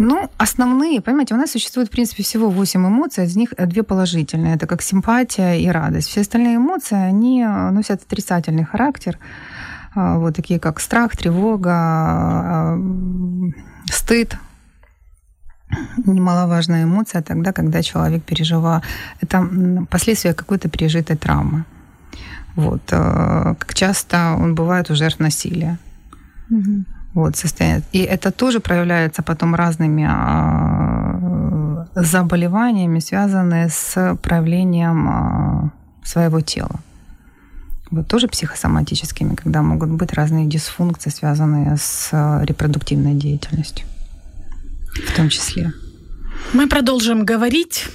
[0.00, 4.56] ну, основные, понимаете, у нас существует, в принципе, всего 8 эмоций, из них две положительные.
[4.56, 6.08] Это как симпатия и радость.
[6.08, 9.20] Все остальные эмоции, они носят отрицательный характер.
[9.94, 12.78] А, вот такие как страх, тревога, а,
[13.86, 14.36] стыд,
[16.06, 18.82] немаловажная эмоция тогда, когда человек переживал...
[19.20, 19.48] Это
[19.90, 21.64] последствия какой-то пережитой травмы.
[22.56, 22.82] Вот.
[22.90, 25.78] А, как часто он бывает у жертв насилия.
[26.50, 26.84] Угу
[27.18, 27.82] вот, состояние.
[27.92, 35.70] И это тоже проявляется потом разными а, заболеваниями, связанные с проявлением а,
[36.04, 36.80] своего тела.
[37.90, 42.10] Вот тоже психосоматическими, когда могут быть разные дисфункции, связанные с
[42.44, 43.86] репродуктивной деятельностью
[44.94, 45.72] в том числе.
[46.52, 47.86] Мы продолжим говорить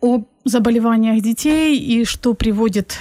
[0.00, 2.98] о заболеваниях детей и что приводит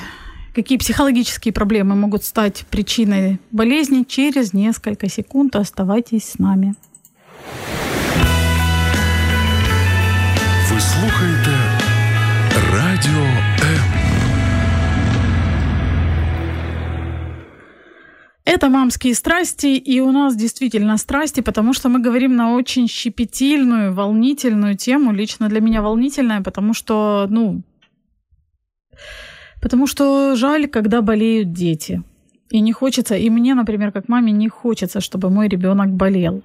[0.56, 5.56] Какие психологические проблемы могут стать причиной болезни через несколько секунд.
[5.56, 6.76] Оставайтесь с нами.
[10.74, 11.33] Ви слухаєте
[18.46, 23.94] Это мамские страсти, и у нас действительно страсти, потому что мы говорим на очень щепетильную,
[23.94, 25.14] волнительную тему.
[25.14, 27.64] Лично для меня волнительная, потому что, ну,
[29.62, 32.04] Потому что жаль, когда болеют дети.
[32.50, 36.44] И не хочется, и мне, например, как маме, не хочется, чтобы мой ребенок болел.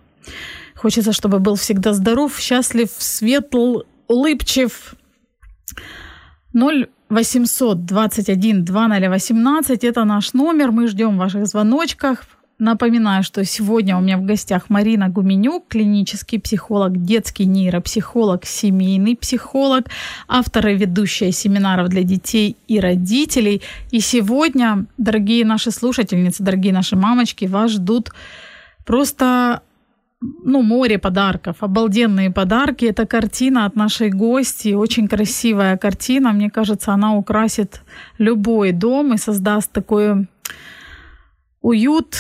[0.76, 4.94] Хочется, чтобы был всегда здоров, счастлив, светл, улыбчив.
[6.52, 10.72] 0 800 21 2018 это наш номер.
[10.72, 12.18] Мы ждем ваших звоночков.
[12.58, 19.86] Напоминаю, что сегодня у меня в гостях Марина Гуменюк, клинический психолог, детский нейропсихолог, семейный психолог,
[20.26, 23.62] автор и ведущая семинаров для детей и родителей.
[23.92, 28.10] И сегодня, дорогие наши слушательницы, дорогие наши мамочки, вас ждут
[28.84, 29.62] просто
[30.20, 32.86] ну, море подарков, обалденные подарки.
[32.86, 36.32] Это картина от нашей гости, очень красивая картина.
[36.32, 37.82] Мне кажется, она украсит
[38.18, 40.26] любой дом и создаст такой
[41.60, 42.16] уют,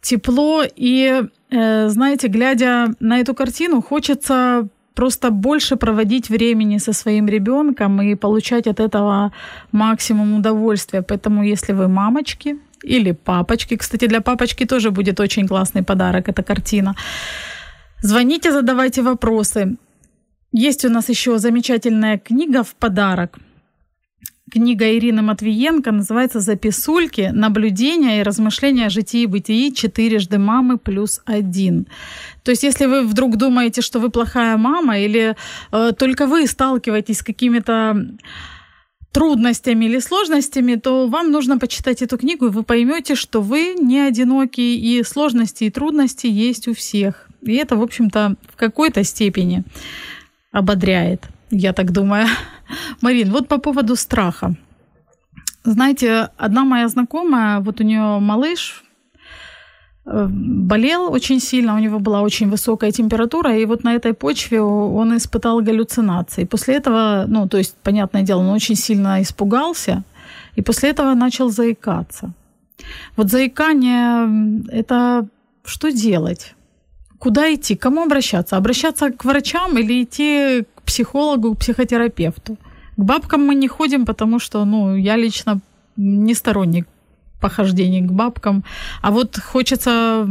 [0.00, 0.64] тепло.
[0.76, 8.02] И, э, знаете, глядя на эту картину, хочется просто больше проводить времени со своим ребенком
[8.02, 9.32] и получать от этого
[9.70, 11.02] максимум удовольствия.
[11.02, 13.76] Поэтому, если вы мамочки, или папочки.
[13.76, 16.94] Кстати, для папочки тоже будет очень классный подарок, эта картина.
[18.02, 19.76] Звоните, задавайте вопросы.
[20.52, 23.38] Есть у нас еще замечательная книга в подарок.
[24.50, 27.30] Книга Ирины Матвиенко называется «Записульки.
[27.34, 29.74] Наблюдения и размышления о житии и бытии.
[29.74, 31.86] Четырежды мамы плюс один».
[32.44, 35.36] То есть, если вы вдруг думаете, что вы плохая мама, или
[35.72, 38.06] э, только вы сталкиваетесь с какими-то
[39.18, 43.98] трудностями или сложностями, то вам нужно почитать эту книгу, и вы поймете, что вы не
[43.98, 47.26] одиноки, и сложности и трудности есть у всех.
[47.42, 49.64] И это, в общем-то, в какой-то степени
[50.52, 52.28] ободряет, я так думаю.
[53.00, 54.54] Марин, вот по поводу страха.
[55.64, 58.84] Знаете, одна моя знакомая, вот у нее малыш
[60.08, 65.16] болел очень сильно, у него была очень высокая температура, и вот на этой почве он
[65.16, 66.44] испытал галлюцинации.
[66.44, 70.02] После этого, ну, то есть, понятное дело, он очень сильно испугался,
[70.56, 72.32] и после этого начал заикаться.
[73.16, 75.26] Вот заикание– это
[75.64, 76.54] что делать?
[77.18, 77.74] Куда идти?
[77.74, 78.56] К кому обращаться?
[78.56, 82.56] Обращаться к врачам или идти к психологу, к психотерапевту?
[82.96, 85.60] К бабкам мы не ходим, потому что, ну, я лично
[85.96, 86.86] не сторонник
[87.40, 88.64] похождений к бабкам.
[89.02, 90.26] А вот хочется,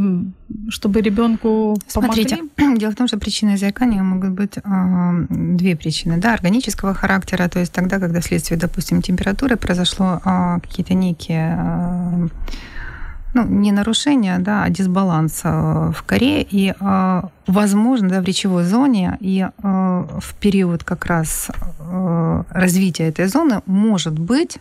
[0.68, 2.38] чтобы ребенку Смотрите,
[2.76, 4.60] дело в том, что причиной заикания могут быть э,
[5.30, 6.18] две причины.
[6.18, 12.28] Да, органического характера, то есть тогда, когда вследствие, допустим, температуры произошло э, какие-то некие э,
[13.34, 16.72] ну, не нарушения, да, а дисбаланс в коре, и,
[17.46, 21.50] возможно, да, в речевой зоне, и в период как раз
[22.48, 24.58] развития этой зоны может быть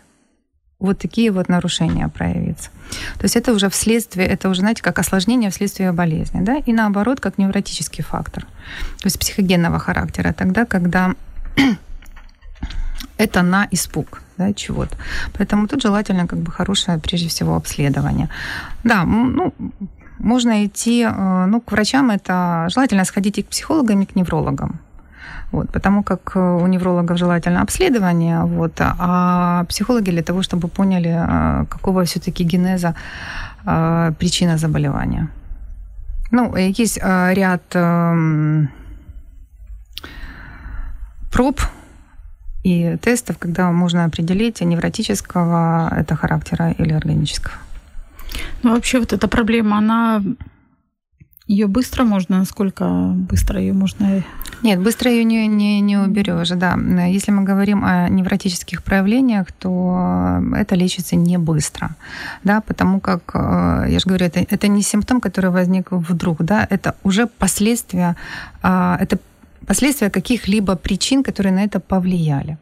[0.80, 2.70] вот такие вот нарушения проявиться.
[3.18, 7.20] То есть это уже вследствие, это уже, знаете, как осложнение вследствие болезни, да, и наоборот,
[7.20, 11.16] как невротический фактор, то есть психогенного характера, тогда, когда
[13.18, 14.96] это на испуг да, чего-то.
[15.38, 18.30] Поэтому тут желательно как бы хорошее, прежде всего, обследование.
[18.84, 19.54] Да, ну,
[20.20, 24.80] можно идти, э, ну, к врачам это желательно сходить и к психологам, и к неврологам.
[25.51, 31.10] Вот, потому как э, у неврологов желательно обследование, вот, а психологи для того, чтобы поняли,
[31.10, 32.95] э, какого все-таки генеза
[33.65, 35.29] э, причина заболевания.
[36.31, 38.69] Ну, есть ряд эм,
[41.31, 41.62] проб
[42.63, 47.55] и тестов, когда можно определить невротического это характера или органического.
[48.63, 50.21] Ну, вообще вот эта проблема, она
[51.47, 54.23] ее быстро можно, насколько быстро ее можно?
[54.63, 56.78] Нет, быстро ее не, не, не уберешь, да.
[57.08, 61.89] Если мы говорим о невротических проявлениях, то это лечится не быстро,
[62.43, 66.67] да, потому как, э, я же говорю, это, это не симптом, который возник вдруг, да,
[66.70, 68.15] это уже последствия,
[68.63, 69.20] а, это
[69.67, 72.58] последствия каких-либо причин, которые на это повлияли.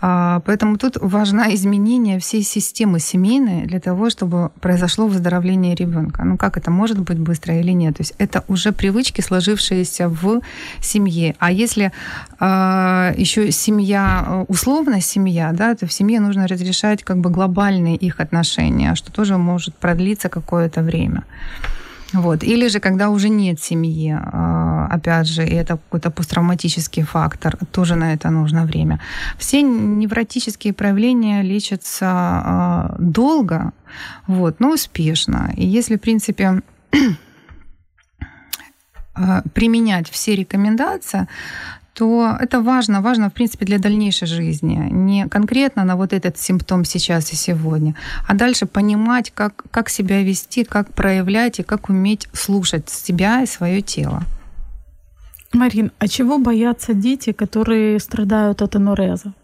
[0.00, 6.24] А, поэтому тут важно изменение всей системы семейной для того, чтобы произошло выздоровление ребенка.
[6.24, 7.96] Ну как это может быть быстро или нет?
[7.96, 10.40] То есть это уже привычки, сложившиеся в
[10.80, 11.34] семье.
[11.38, 11.92] А если
[12.38, 18.20] а, еще семья, условно семья, да, то в семье нужно разрешать как бы глобальные их
[18.20, 21.24] отношения, что тоже может продлиться какое-то время.
[22.12, 22.42] Вот.
[22.42, 27.94] Или же, когда уже нет семьи, а, опять же, и это какой-то посттравматический фактор, тоже
[27.94, 28.98] на это нужно время.
[29.38, 33.72] Все невротические проявления лечатся а, долго,
[34.26, 35.52] вот, но успешно.
[35.56, 36.62] И если, в принципе,
[39.14, 41.28] а, применять все рекомендации,
[42.00, 44.88] то это важно, важно, в принципе, для дальнейшей жизни.
[44.90, 47.94] Не конкретно на вот этот симптом сейчас и сегодня,
[48.26, 53.46] а дальше понимать, как, как себя вести, как проявлять и как уметь слушать себя и
[53.46, 54.22] свое тело.
[55.52, 59.34] Марин, а чего боятся дети, которые страдают от энуреза?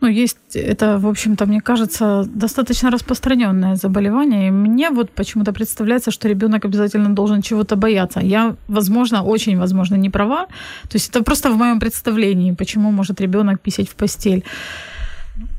[0.00, 4.48] Ну, есть это, в общем-то, мне кажется, достаточно распространенное заболевание.
[4.48, 8.20] И мне вот почему-то представляется, что ребенок обязательно должен чего-то бояться.
[8.20, 10.46] Я, возможно, очень, возможно, не права.
[10.82, 14.44] То есть это просто в моем представлении, почему может ребенок писать в постель.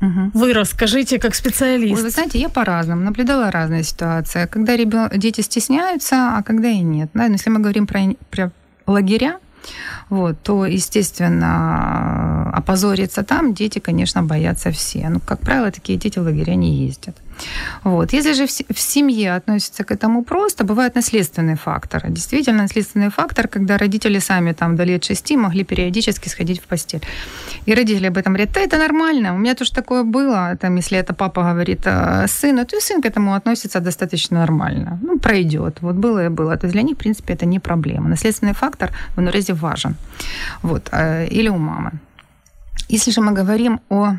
[0.00, 0.30] Угу.
[0.34, 1.98] Вы расскажите как специалист.
[1.98, 4.46] Ой, вы знаете, я по-разному наблюдала разные ситуации.
[4.46, 5.10] Когда ребен...
[5.14, 7.10] дети стесняются, а когда и нет.
[7.14, 7.26] Да?
[7.26, 8.52] Но если мы говорим про, про
[8.86, 9.38] лагеря,
[10.10, 15.08] вот, то, естественно, опозориться там дети, конечно, боятся все.
[15.08, 17.16] Ну, как правило, такие дети в лагеря не ездят.
[17.84, 18.12] Вот.
[18.12, 22.10] Если же в семье относятся к этому просто, бывают наследственные факторы.
[22.10, 27.02] Действительно, наследственный фактор, когда родители сами там до лет шести могли периодически сходить в постель.
[27.66, 30.56] И родители об этом говорят, да, это нормально, у меня тоже такое было.
[30.60, 34.98] Там, если это папа говорит э, сыну, то и сын к этому относится достаточно нормально.
[35.02, 35.78] Ну, пройдет.
[35.80, 36.56] Вот было и было.
[36.56, 38.08] То есть для них, в принципе, это не проблема.
[38.08, 39.94] Наследственный фактор в НРЗе важен.
[40.62, 40.88] Вот.
[40.92, 41.90] Э, или у мамы.
[42.88, 44.16] Если же мы говорим о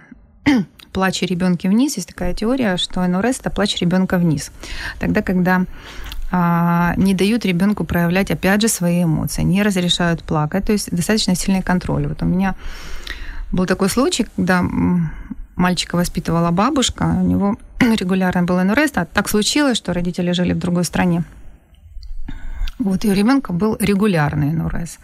[0.92, 4.52] плаче ребенка вниз, есть такая теория, что НРС это плач ребенка вниз.
[5.00, 5.66] Тогда, когда
[6.32, 11.36] а, не дают ребенку проявлять, опять же, свои эмоции, не разрешают плакать, то есть достаточно
[11.36, 12.08] сильный контроль.
[12.08, 12.56] Вот у меня
[13.52, 14.64] был такой случай, когда
[15.56, 20.60] мальчика воспитывала бабушка, у него регулярно был НРС, а так случилось, что родители жили в
[20.60, 21.24] другой стране.
[22.80, 25.00] Вот, и у ребенка был регулярный НРС.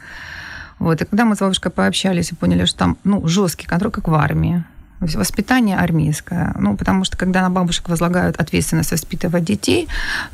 [0.80, 4.08] Вот, и когда мы с бабушкой пообщались и поняли, что там ну, жесткий контроль, как
[4.08, 4.64] в армии,
[5.00, 6.56] воспитание армейское.
[6.60, 9.88] Ну, потому что когда на бабушек возлагают ответственность воспитывать детей,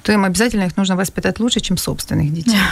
[0.04, 2.60] то им обязательно их нужно воспитать лучше, чем собственных детей.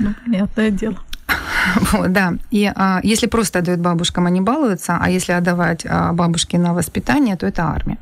[0.00, 0.96] Ну, понятное дело.
[1.92, 2.34] Вот, да.
[2.50, 7.36] И а, если просто отдают бабушкам, они балуются, а если отдавать а, бабушке на воспитание,
[7.36, 7.98] то это армия.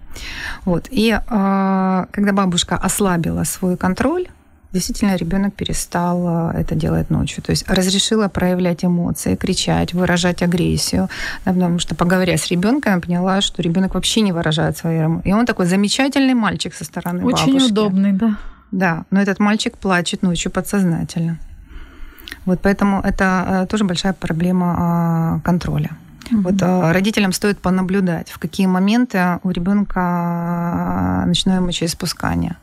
[0.65, 0.89] Вот.
[0.91, 4.29] И а, когда бабушка ослабила свой контроль,
[4.73, 7.43] действительно ребенок перестал э, это делать ночью.
[7.43, 11.09] То есть разрешила проявлять эмоции, кричать, выражать агрессию.
[11.45, 15.31] Потому что, поговоря с ребенком, я поняла, что ребенок вообще не выражает свои эмоции.
[15.31, 17.71] И он такой замечательный мальчик со стороны Очень бабушки.
[17.73, 18.37] удобный, да.
[18.71, 21.39] Да, но этот мальчик плачет ночью подсознательно.
[22.47, 25.91] Вот поэтому это э, тоже большая проблема а, контроля.
[26.31, 26.43] Mm-hmm.
[26.43, 32.57] Вот э, родителям стоит понаблюдать, в какие моменты у ребенка ночное мочеиспускание.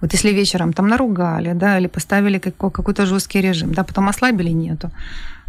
[0.00, 4.90] Вот если вечером там наругали, да, или поставили какой-то жесткий режим, да, потом ослабили, нету.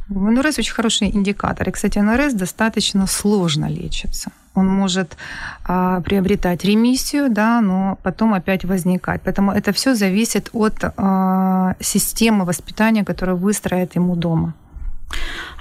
[0.09, 1.69] НРС очень хороший индикатор.
[1.69, 4.31] И, кстати, НРС достаточно сложно лечится.
[4.53, 5.17] Он может
[5.63, 9.21] а, приобретать ремиссию, да, но потом опять возникать.
[9.23, 14.53] Поэтому это все зависит от а, системы воспитания, которую выстроит ему дома.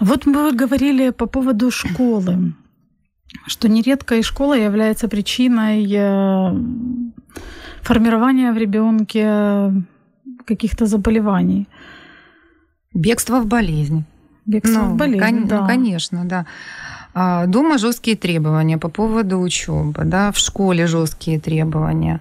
[0.00, 2.52] Вот мы говорили по поводу школы,
[3.46, 6.52] что нередко и школа является причиной э,
[7.84, 9.72] формирование в ребенке
[10.44, 11.68] каких-то заболеваний.
[12.94, 14.04] Бегство в болезнь.
[14.46, 15.60] Бегство ну, в болезнь, кон- да.
[15.60, 16.46] Ну, конечно, да.
[17.14, 22.20] А, дома жесткие требования по поводу учебы, да, в школе жесткие требования.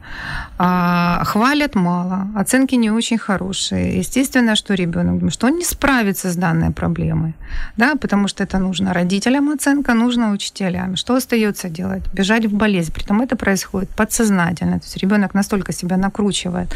[0.60, 3.98] А, хвалят мало, оценки не очень хорошие.
[3.98, 7.34] Естественно, что ребенок думает, что он не справится с данной проблемой,
[7.76, 10.96] да, потому что это нужно родителям оценка, нужно учителям.
[10.96, 12.04] Что остается делать?
[12.14, 12.94] Бежать в болезнь.
[12.94, 14.80] Притом это происходит подсознательно.
[14.80, 16.70] То есть ребенок настолько себя накручивает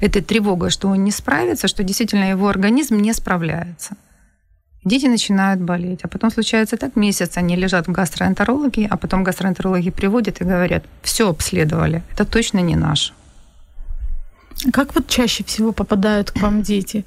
[0.00, 3.96] этой тревогой, что он не справится, что действительно его организм не справляется
[4.84, 6.00] дети начинают болеть.
[6.04, 10.84] А потом случается так, месяц они лежат в гастроэнтерологии, а потом гастроэнтерологи приводят и говорят,
[11.02, 13.12] все обследовали, это точно не наш.
[14.72, 17.04] Как вот чаще всего попадают к вам дети?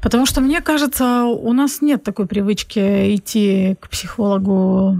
[0.00, 4.98] Потому что, мне кажется, у нас нет такой привычки идти к психологу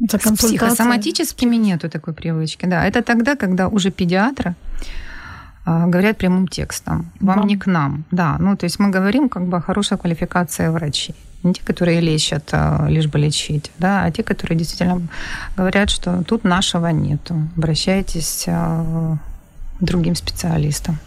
[0.00, 0.58] за консультацией.
[0.58, 2.86] С психосоматическими нету такой привычки, да.
[2.86, 4.54] Это тогда, когда уже педиатры а,
[5.64, 7.10] говорят прямым текстом.
[7.20, 7.46] Вам да.
[7.46, 8.04] не к нам.
[8.10, 11.14] Да, ну то есть мы говорим как бы о хорошей квалификации врачей.
[11.42, 15.02] Не те, которые лечат, а, лишь бы лечить, да, а те, которые действительно
[15.56, 17.34] говорят, что тут нашего нету.
[17.56, 19.16] Обращайтесь а,
[19.78, 20.98] к другим специалистам.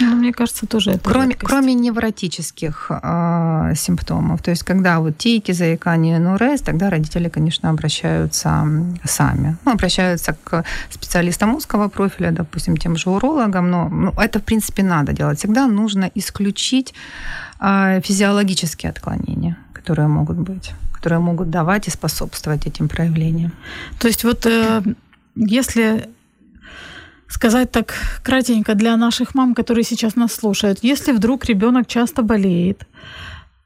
[0.00, 4.42] Ну, мне кажется, тоже это кроме, кроме невротических э, симптомов.
[4.42, 8.66] То есть, когда вот тики, заикание, НРС, тогда родители, конечно, обращаются
[9.04, 9.56] сами.
[9.64, 14.82] Ну, обращаются к специалистам узкого профиля, допустим, тем же урологам, но ну, это, в принципе,
[14.82, 15.38] надо делать.
[15.38, 16.94] Всегда нужно исключить
[17.60, 23.52] э, физиологические отклонения, которые могут быть, которые могут давать и способствовать этим проявлениям.
[23.98, 24.82] То есть вот э,
[25.36, 26.08] если
[27.28, 30.78] сказать так кратенько для наших мам, которые сейчас нас слушают.
[30.82, 32.86] Если вдруг ребенок часто болеет,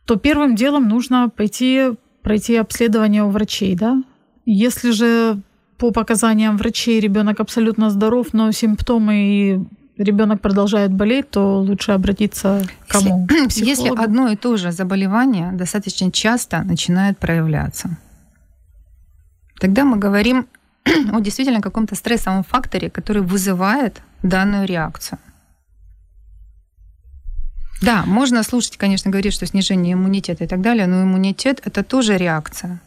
[0.05, 1.91] то первым делом нужно пойти
[2.23, 4.03] пройти обследование у врачей, да?
[4.45, 5.41] Если же
[5.79, 9.59] по показаниям врачей ребенок абсолютно здоров, но симптомы и
[9.97, 13.27] ребенок продолжает болеть, то лучше обратиться к кому?
[13.31, 17.97] Если, если одно и то же заболевание достаточно часто начинает проявляться,
[19.59, 20.47] тогда мы говорим
[21.13, 25.19] о действительно каком-то стрессовом факторе, который вызывает данную реакцию.
[27.83, 32.19] Да, можно слушать, конечно, говорить, что снижение иммунитета и так далее, но иммунитет– это тоже
[32.19, 32.81] реакция.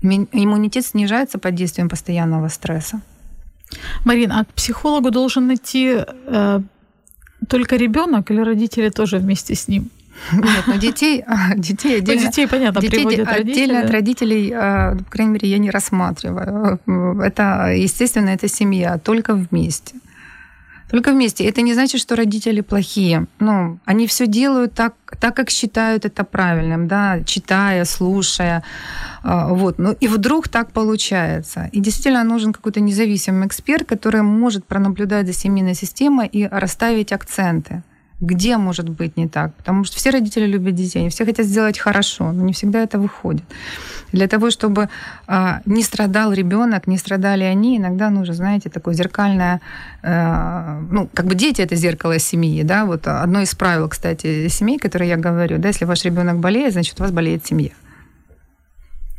[0.00, 3.00] Иммунитет снижается под действием постоянного стресса.
[4.04, 6.60] Марина, а к психологу должен идти э,
[7.48, 9.90] только ребенок или родители тоже вместе с ним?
[10.32, 13.74] Нет, но детей, а, детей ну, отдельно, детей, понятно, детей отдельно родители.
[13.74, 16.80] от родителей, а, по крайней мере, я не рассматриваю.
[17.22, 19.94] Это, естественно, это семья, только вместе.
[20.90, 21.44] Только вместе.
[21.44, 23.26] Это не значит, что родители плохие.
[23.40, 28.62] Ну, они все делают так, так, как считают это правильным, да, читая, слушая.
[29.22, 29.78] А, вот.
[29.78, 31.68] Ну, и вдруг так получается.
[31.72, 37.82] И действительно нужен какой-то независимый эксперт, который может пронаблюдать за семейной системой и расставить акценты
[38.20, 39.54] где может быть не так.
[39.54, 43.44] Потому что все родители любят детей, все хотят сделать хорошо, но не всегда это выходит.
[44.12, 44.88] Для того, чтобы
[45.28, 49.60] э, не страдал ребенок, не страдали они, иногда нужно, знаете, такое зеркальное,
[50.02, 54.78] э, ну, как бы дети это зеркало семьи, да, вот одно из правил, кстати, семей,
[54.78, 57.70] которые я говорю, да, если ваш ребенок болеет, значит, у вас болеет семья.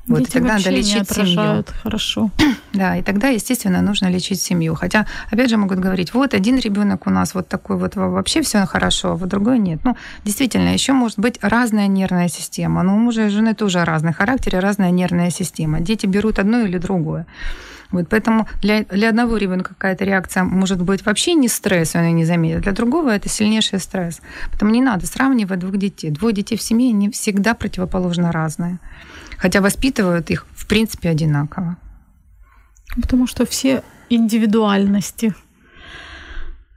[0.10, 1.64] Вот, Дети и тогда надо лечить семью.
[1.84, 2.32] Хорошо.
[2.72, 4.76] Да, и тогда, естественно, нужно лечить семью.
[4.76, 8.66] Хотя, опять же, могут говорить, вот один ребенок у нас вот такой вот вообще все
[8.66, 9.80] хорошо, а вот другой нет.
[9.84, 12.84] Ну, действительно, еще может быть разная нервная система.
[12.84, 15.80] Но у мужа и жены тоже разный характер и разная нервная система.
[15.80, 17.26] Дети берут одно или другое.
[17.92, 22.12] Вот поэтому для, для одного ребенка какая-то реакция может быть вообще не стресс, он ее
[22.12, 22.62] не заметит.
[22.62, 24.22] Для другого это сильнейший стресс.
[24.52, 26.12] Поэтому не надо сравнивать двух детей.
[26.12, 28.78] Двое детей в семье не всегда противоположно разные
[29.40, 31.78] хотя воспитывают их, в принципе, одинаково.
[33.02, 35.34] Потому что все индивидуальности.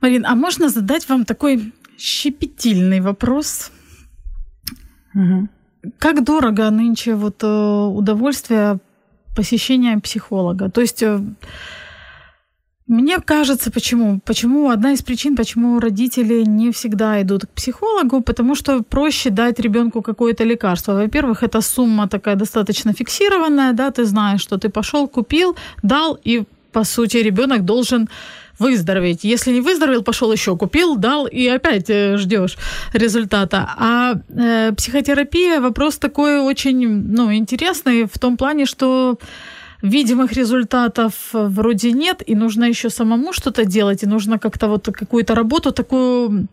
[0.01, 3.73] Марин, а можно задать вам такой щепетильный вопрос?
[5.15, 5.49] Угу.
[5.99, 8.79] Как дорого нынче вот э, удовольствие
[9.37, 10.71] посещения психолога?
[10.71, 11.21] То есть э,
[12.89, 14.21] мне кажется, почему?
[14.25, 19.61] Почему одна из причин, почему родители не всегда идут к психологу, потому что проще дать
[19.61, 20.95] ребенку какое-то лекарство.
[20.95, 26.43] Во-первых, эта сумма такая достаточно фиксированная, да, ты знаешь, что ты пошел, купил, дал, и
[26.73, 28.09] по сути ребенок должен
[28.59, 29.25] выздороветь.
[29.25, 32.57] Если не выздоровел, пошел еще купил, дал и опять э, ждешь
[32.93, 33.71] результата.
[33.77, 39.19] А э, психотерапия вопрос такой очень ну, интересный в том плане, что
[39.83, 45.35] видимых результатов вроде нет, и нужно еще самому что-то делать, и нужно как-то вот какую-то
[45.35, 46.47] работу такую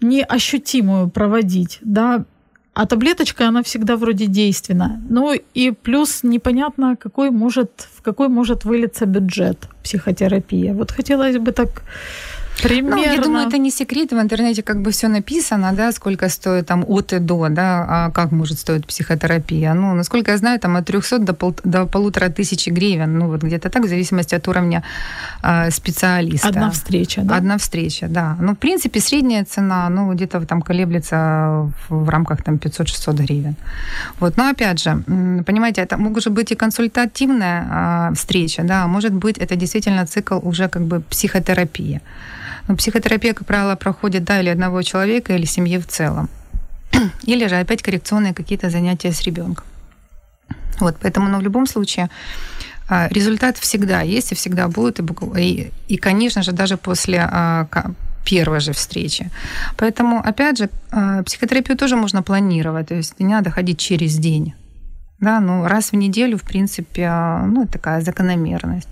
[0.00, 2.24] неощутимую проводить, да,
[2.74, 5.00] а таблеточка, она всегда вроде действенна.
[5.08, 10.74] Ну и плюс непонятно, какой может, в какой может вылиться бюджет психотерапия.
[10.74, 11.82] Вот хотелось бы так
[12.62, 12.96] Примерно.
[12.96, 14.12] Ну, я думаю, это не секрет.
[14.12, 18.10] В интернете как бы все написано, да, сколько стоит там от и до, да, а
[18.10, 19.74] как может стоить психотерапия.
[19.74, 23.42] Ну, насколько я знаю, там от 300 до, пол, до полутора тысячи гривен, ну, вот
[23.42, 24.82] где-то так, в зависимости от уровня
[25.42, 26.48] э, специалиста.
[26.48, 27.36] Одна встреча, да?
[27.36, 28.36] Одна встреча, да.
[28.40, 33.56] Ну, в принципе, средняя цена, ну, где-то там колеблется в, в рамках там 500-600 гривен.
[34.20, 35.02] Вот, но опять же,
[35.46, 40.68] понимаете, это может быть и консультативная э, встреча, да, может быть, это действительно цикл уже
[40.68, 42.00] как бы психотерапии.
[42.68, 46.28] Но психотерапия, как правило, проходит, да, или одного человека, или семьи в целом.
[47.24, 49.64] Или же опять коррекционные какие-то занятия с ребенком.
[50.80, 52.08] Вот, поэтому, ну, в любом случае,
[52.88, 55.00] а, результат всегда есть и всегда будет,
[55.36, 57.66] и, и конечно же, даже после а,
[58.24, 59.30] первой же встречи.
[59.76, 64.54] Поэтому, опять же, а, психотерапию тоже можно планировать, то есть не надо ходить через день.
[65.20, 67.10] Да, ну, раз в неделю, в принципе,
[67.46, 68.88] ну, такая закономерность.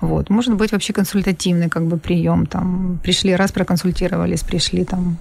[0.00, 0.30] Вот.
[0.30, 2.46] Может быть, вообще консультативный как бы прием.
[2.46, 5.16] Там, пришли, раз проконсультировались, пришли там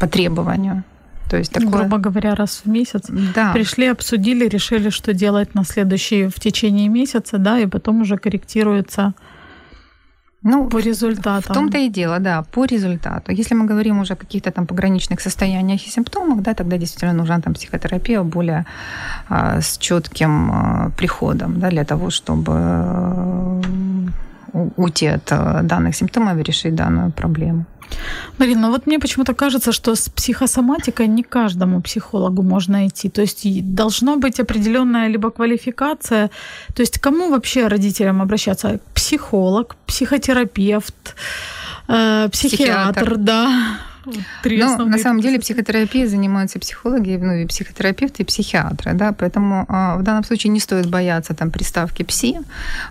[0.00, 0.82] по требованию.
[1.30, 1.70] То есть такое...
[1.70, 3.04] Грубо говоря, раз в месяц.
[3.34, 3.52] Да.
[3.52, 9.14] Пришли, обсудили, решили, что делать на следующий в течение месяца, да, и потом уже корректируется
[10.44, 11.42] ну, по результатам.
[11.42, 13.32] В том-то и дело, да, по результату.
[13.32, 17.40] Если мы говорим уже о каких-то там пограничных состояниях и симптомах, да, тогда действительно нужна
[17.40, 18.64] там психотерапия более
[19.28, 23.60] а, с четким а, приходом, да, для того, чтобы а,
[24.76, 27.64] уйти от а, данных симптомов и решить данную проблему.
[28.38, 33.08] Марина, ну вот мне почему-то кажется, что с психосоматикой не каждому психологу можно идти.
[33.08, 36.30] То есть должна быть определенная либо квалификация.
[36.74, 38.78] То есть кому вообще родителям обращаться?
[38.94, 41.14] Психолог, психотерапевт,
[41.88, 43.78] э, психиатр, психиатр, да.
[44.42, 49.64] Три Но на самом деле психотерапией занимаются психологи, ну, и психотерапевты, и психиатры, да, поэтому
[49.68, 52.38] а, в данном случае не стоит бояться там приставки «пси».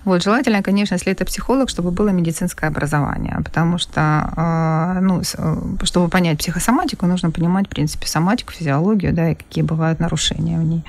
[0.06, 4.02] Вот, желательно, конечно, если это психолог, чтобы было медицинское образование, потому что,
[4.36, 9.64] а, ну, э, чтобы понять психосоматику, нужно понимать, в принципе, соматику, физиологию, да, и какие
[9.64, 10.84] бывают нарушения в ней.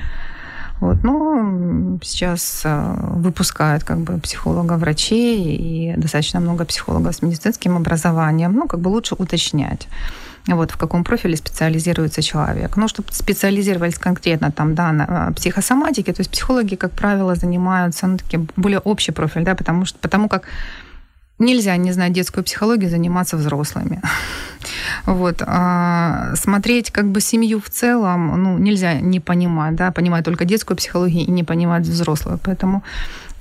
[0.82, 1.04] Вот.
[1.04, 8.52] Ну, сейчас э, выпускают как бы психолога, врачей и достаточно много психологов с медицинским образованием.
[8.52, 9.86] Ну, как бы лучше уточнять.
[10.48, 12.76] вот в каком профиле специализируется человек.
[12.76, 18.08] Ну, чтобы специализировались конкретно там, да, на а, психосоматике, то есть психологи, как правило, занимаются
[18.08, 20.48] ну, таким более общий профиль, да, потому что потому как
[21.38, 24.00] нельзя не знать детскую психологию, заниматься взрослыми.
[25.06, 25.42] Вот.
[25.44, 30.76] А смотреть как бы семью в целом, ну, нельзя не понимать, да, понимать только детскую
[30.76, 32.38] психологию и не понимать взрослую.
[32.42, 32.84] Поэтому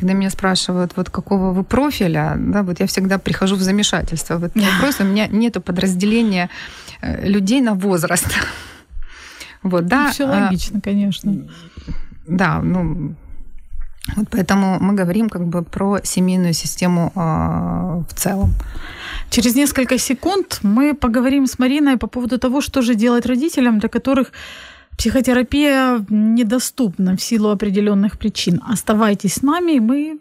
[0.02, 4.44] когда меня спрашивают, вот какого вы профиля, да, вот я всегда прихожу в замешательство в
[4.44, 4.96] этот вопрос.
[5.00, 6.50] У меня нет подразделения
[7.02, 8.28] э, людей на возраст.
[9.64, 10.06] Вот, да.
[10.06, 11.36] Ну, Все а, логично, конечно.
[12.26, 13.14] Да, ну,
[14.17, 17.21] вот поэтому мы говорим как бы про семейную систему э,
[18.09, 18.51] в целом.
[19.31, 23.89] Через несколько секунд мы поговорим с Мариной по поводу того, что же делать родителям, для
[23.89, 24.33] которых
[24.97, 28.63] психотерапия недоступна в силу определенных причин.
[28.73, 30.19] Оставайтесь с нами, и мы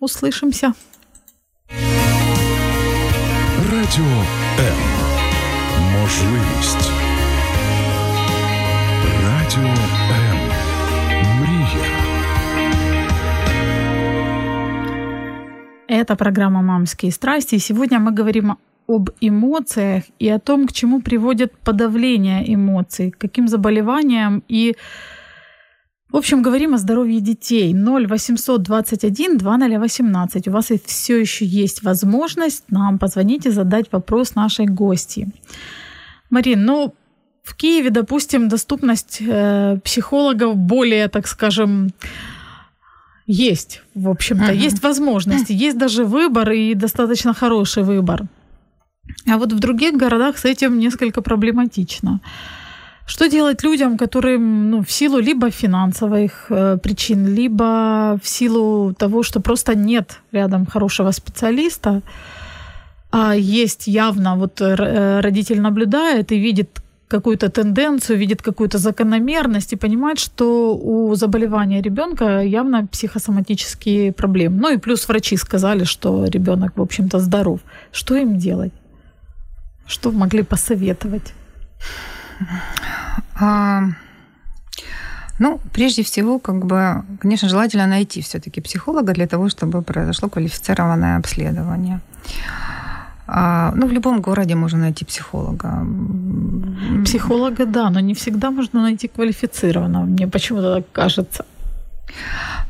[0.00, 0.72] услышимся.
[3.72, 4.24] Радіо
[4.58, 4.76] М.
[5.92, 6.90] Можливість.
[9.24, 9.68] Радіо
[10.10, 10.31] М.
[15.87, 17.55] Это программа «Мамские страсти».
[17.55, 18.57] И сегодня мы говорим
[18.87, 24.75] об эмоциях и о том, к чему приводит подавление эмоций, каким заболеваниям и
[26.09, 27.73] в общем, говорим о здоровье детей.
[27.73, 30.47] 0 800 21 2018.
[30.47, 35.31] У вас и все еще есть возможность нам позвонить и задать вопрос нашей гости.
[36.29, 36.93] Марин, ну,
[37.43, 41.89] в Киеве, допустим, доступность э, психологов более, так скажем,
[43.27, 44.65] есть, в общем-то, uh-huh.
[44.65, 48.23] есть возможности, есть даже выбор и достаточно хороший выбор.
[49.27, 52.19] А вот в других городах с этим несколько проблематично.
[53.05, 59.23] Что делать людям, которым ну, в силу либо финансовых э, причин, либо в силу того,
[59.23, 62.01] что просто нет рядом хорошего специалиста,
[63.11, 66.82] а есть явно, вот э, родитель наблюдает и видит
[67.13, 74.57] какую-то тенденцию, видит какую-то закономерность и понимает, что у заболевания ребенка явно психосоматические проблемы.
[74.61, 77.59] Ну и плюс врачи сказали, что ребенок, в общем-то, здоров.
[77.91, 78.73] Что им делать?
[79.87, 81.33] Что могли посоветовать?
[83.39, 83.81] А,
[85.39, 91.17] ну, прежде всего, как бы, конечно, желательно найти все-таки психолога для того, чтобы произошло квалифицированное
[91.17, 91.99] обследование.
[93.27, 95.85] А, ну, в любом городе можно найти психолога.
[97.05, 100.05] Психолога, да, но не всегда можно найти квалифицированного.
[100.05, 101.45] Мне почему-то так кажется.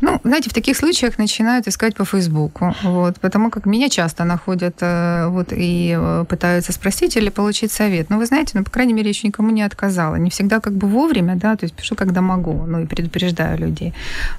[0.02, 4.76] Ну, знаете, в таких случаях начинают искать по Фейсбуку, вот, потому как меня часто находят
[4.82, 8.10] э, вот, и э, пытаются спросить или получить совет.
[8.10, 10.16] Ну, вы знаете, ну, по крайней мере, еще никому не отказала.
[10.16, 13.94] Не всегда как бы вовремя, да, то есть пишу, когда могу, ну, и предупреждаю людей.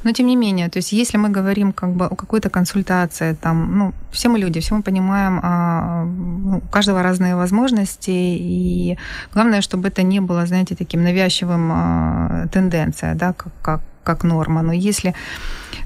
[0.05, 3.79] Но, тем не менее, то есть если мы говорим как бы о какой-то консультации, там,
[3.79, 8.99] ну, все мы люди, все мы понимаем, а, ну, у каждого разные возможности, и
[9.33, 14.63] главное, чтобы это не было, знаете, таким навязчивым а, тенденция, да, как, как как норма.
[14.63, 15.15] Но если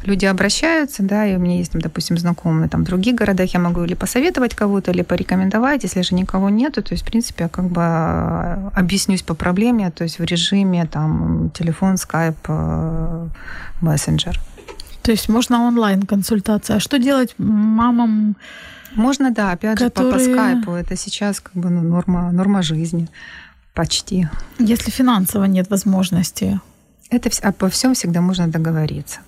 [0.05, 3.61] люди обращаются, да, и у меня есть, там, допустим, знакомые там, в других городах, я
[3.61, 5.85] могу или посоветовать кого-то, или порекомендовать.
[5.85, 9.91] Если же никого нету, то есть, в принципе, я как бы э, объяснюсь по проблеме,
[9.91, 13.29] то есть в режиме там телефон, скайп, э,
[13.81, 14.41] мессенджер.
[15.03, 16.77] То есть можно онлайн-консультация.
[16.77, 18.37] А что делать мамам?
[18.95, 20.19] Можно, да, опять которые...
[20.19, 20.73] же, по, по скайпу.
[20.73, 23.09] Это сейчас как бы ну, норма, норма жизни
[23.75, 24.29] почти.
[24.59, 26.61] Если финансово нет возможности
[27.11, 29.20] это обо всем всегда можно договориться.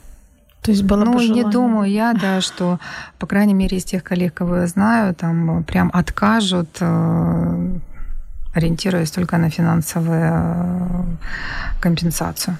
[0.62, 2.78] То есть было ну, бы не думаю я, да, что,
[3.18, 7.78] по крайней мере, из тех коллег, кого я знаю, там прям откажут, э,
[8.54, 11.04] ориентируясь только на финансовую э,
[11.80, 12.58] компенсацию.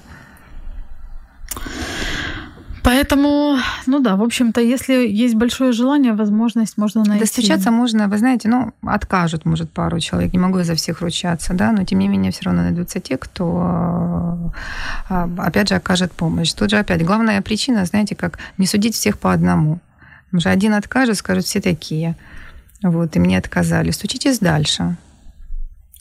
[2.83, 7.19] Поэтому, ну да, в общем-то, если есть большое желание, возможность можно найти.
[7.19, 11.71] Достучаться можно, вы знаете, ну, откажут, может, пару человек, не могу за всех ручаться, да,
[11.71, 14.51] но тем не менее все равно найдутся те, кто,
[15.09, 16.53] а, опять же, окажет помощь.
[16.53, 19.79] Тут же опять главная причина, знаете, как не судить всех по одному.
[20.25, 22.15] Потому что один откажет, скажут, все такие.
[22.81, 23.91] Вот, и мне отказали.
[23.91, 24.95] Стучитесь дальше.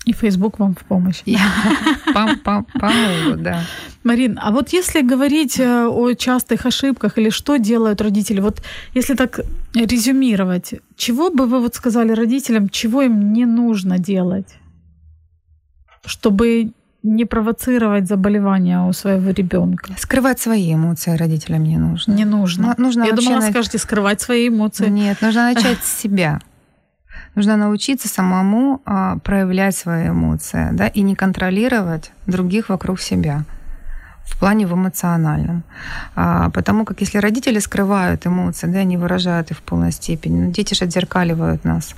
[0.06, 1.22] И Facebook вам в помощь.
[2.14, 3.62] Помогут, да.
[4.02, 8.62] Марин, а вот если говорить э, о частых ошибках или что делают родители, вот
[8.94, 9.40] если так
[9.74, 14.56] резюмировать, чего бы вы вот сказали родителям, чего им не нужно делать,
[16.06, 16.72] чтобы
[17.02, 19.94] не провоцировать заболевания у своего ребенка.
[19.98, 22.12] Скрывать свои эмоции родителям не нужно.
[22.12, 22.74] Не нужно.
[22.76, 23.50] Но нужно Я думала, на...
[23.50, 24.88] скажете скрывать свои эмоции.
[24.88, 26.40] Нет, нужно начать с себя.
[27.40, 33.44] Нужно научиться самому а, проявлять свои эмоции, да, и не контролировать других вокруг себя
[34.26, 35.62] в плане в эмоциональном.
[36.14, 40.50] А, потому как если родители скрывают эмоции, да, не выражают их в полной степени, ну,
[40.52, 41.94] дети же отзеркаливают нас.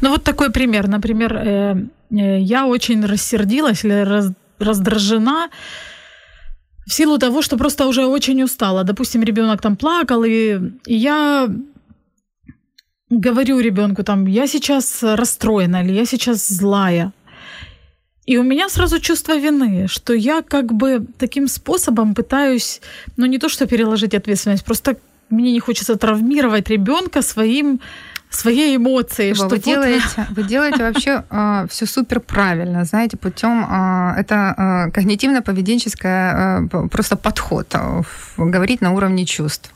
[0.00, 0.88] Ну вот такой пример.
[0.88, 5.48] Например, э, э, я очень рассердилась или раз, раздражена
[6.86, 8.84] в силу того, что просто уже очень устала.
[8.84, 11.46] Допустим, ребенок там плакал, и, и я
[13.10, 17.12] говорю ребенку там, я сейчас расстроена или я сейчас злая.
[18.26, 22.80] И у меня сразу чувство вины, что я как бы таким способом пытаюсь,
[23.16, 24.96] ну не то что переложить ответственность, просто
[25.30, 27.80] мне не хочется травмировать ребенка своим
[28.28, 29.34] своей эмоцией.
[29.34, 34.34] Что вы, делаете, вы делаете вообще э, а, все супер правильно, знаете, путем э, это
[34.56, 38.02] э, когнитивно-поведенческое э, просто подход, э,
[38.36, 39.72] говорить на уровне чувств.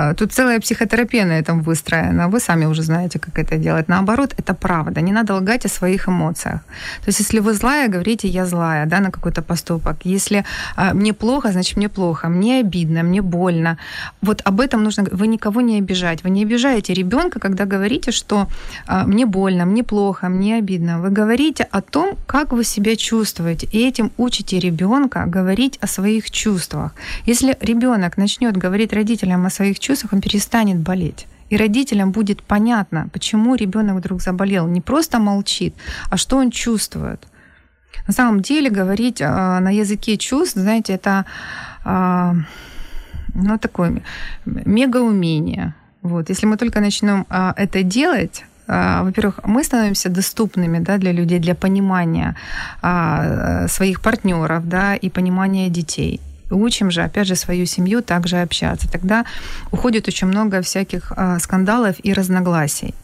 [0.00, 2.28] А, тут целая психотерапия на этом выстроена.
[2.28, 3.88] Вы сами уже знаете, как это делать.
[3.88, 5.00] Наоборот, это правда.
[5.00, 6.60] Не надо лгать о своих эмоциях.
[7.04, 9.96] То есть, если вы злая, говорите «я злая» да, на какой-то поступок.
[10.04, 10.44] Если
[10.76, 12.28] а, мне плохо, значит, мне плохо.
[12.28, 13.76] Мне обидно, мне больно.
[14.22, 15.04] Вот об этом нужно...
[15.12, 16.24] Вы никого не обижать.
[16.24, 18.46] Вы не обижаете ребенка, когда говорите, что
[18.86, 21.00] а, мне больно, мне плохо, мне обидно.
[21.00, 23.68] Вы говорите о том, как вы себя чувствуете.
[23.72, 26.92] И этим учите ребенка говорить о своих чувствах.
[27.26, 31.26] Если ребенок начнет говорить родителям о своих чувствах, он перестанет болеть.
[31.50, 34.68] И родителям будет понятно, почему ребенок вдруг заболел.
[34.68, 35.74] Не просто молчит,
[36.10, 37.26] а что он чувствует.
[38.06, 41.24] На самом деле говорить э, на языке чувств, знаете, это
[41.84, 42.34] э,
[43.34, 44.02] ну, такое
[44.44, 45.74] мегаумение.
[46.02, 46.30] Вот.
[46.30, 51.54] Если мы только начнем э, это делать, во-первых, мы становимся доступными да, для людей, для
[51.56, 52.36] понимания
[52.82, 56.20] а, своих партнеров да, и понимания детей
[56.50, 58.90] учим же, опять же, свою семью также общаться.
[58.90, 59.24] Тогда
[59.70, 62.94] уходит очень много всяких а, скандалов и разногласий.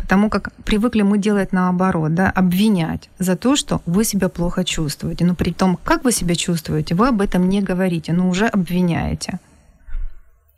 [0.00, 5.24] Потому как привыкли мы делать наоборот, да, обвинять за то, что вы себя плохо чувствуете.
[5.24, 9.38] Но при том, как вы себя чувствуете, вы об этом не говорите, но уже обвиняете.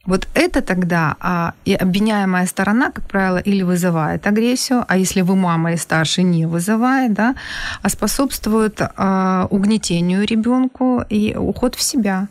[0.06, 5.34] Вот это тогда а, и обвиняемая сторона, как правило, или вызывает агрессию, а если вы
[5.34, 7.34] мама и старше, не вызывает, да,
[7.82, 12.28] а способствует а, угнетению ребенку и уход в себя.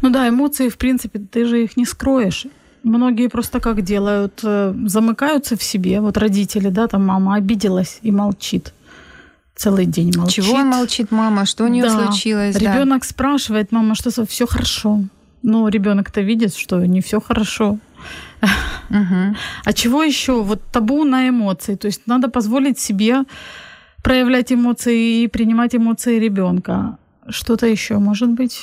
[0.00, 2.46] Ну да, эмоции, в принципе, ты же их не скроешь.
[2.82, 6.00] Многие просто как делают, э, замыкаются в себе.
[6.00, 8.72] Вот родители, да, там мама обиделась и молчит
[9.56, 10.44] целый день молчит.
[10.44, 11.46] Чего молчит мама?
[11.46, 11.90] Что у нее да.
[11.90, 12.56] случилось?
[12.56, 13.08] Ребенок да.
[13.08, 15.00] спрашивает, мама, что все хорошо.
[15.46, 17.78] Но ребенок-то видит, что не все хорошо.
[18.90, 19.36] Угу.
[19.64, 20.42] А чего еще?
[20.42, 21.76] Вот табу на эмоции.
[21.76, 23.22] То есть надо позволить себе
[24.02, 26.98] проявлять эмоции и принимать эмоции ребенка.
[27.28, 28.60] Что-то еще может быть?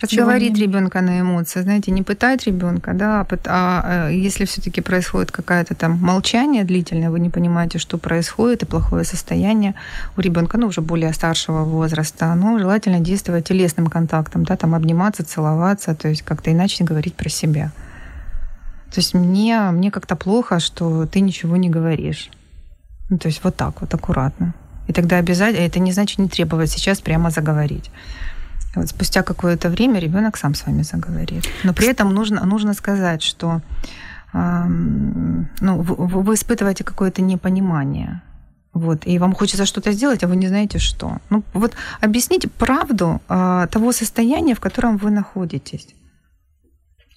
[0.00, 5.76] Разговорить ребенка на эмоции, знаете, не пытать ребенка, да, а, а если все-таки происходит какое-то
[5.76, 9.74] там молчание длительное, вы не понимаете, что происходит, и плохое состояние
[10.16, 15.24] у ребенка, ну, уже более старшего возраста, ну, желательно действовать телесным контактом, да, там обниматься,
[15.24, 17.70] целоваться, то есть как-то иначе говорить про себя.
[18.92, 22.30] То есть мне, мне как-то плохо, что ты ничего не говоришь.
[23.10, 24.54] Ну, то есть вот так вот, аккуратно.
[24.88, 27.90] И тогда обязательно, это не значит не требовать сейчас прямо заговорить.
[28.76, 31.44] Вот спустя какое-то время ребенок сам с вами заговорит.
[31.64, 33.60] Но при этом нужно, нужно сказать, что
[34.32, 34.64] э,
[35.60, 38.22] ну, вы, вы испытываете какое-то непонимание.
[38.72, 41.18] Вот, и вам хочется что-то сделать, а вы не знаете что.
[41.30, 45.94] Ну, вот объясните правду э, того состояния, в котором вы находитесь.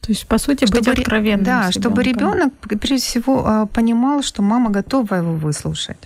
[0.01, 1.43] То есть, по сути, чтобы, быть откровенным.
[1.43, 5.97] Да, чтобы ребенок, прежде всего, а, понимал, что мама готова его выслушать.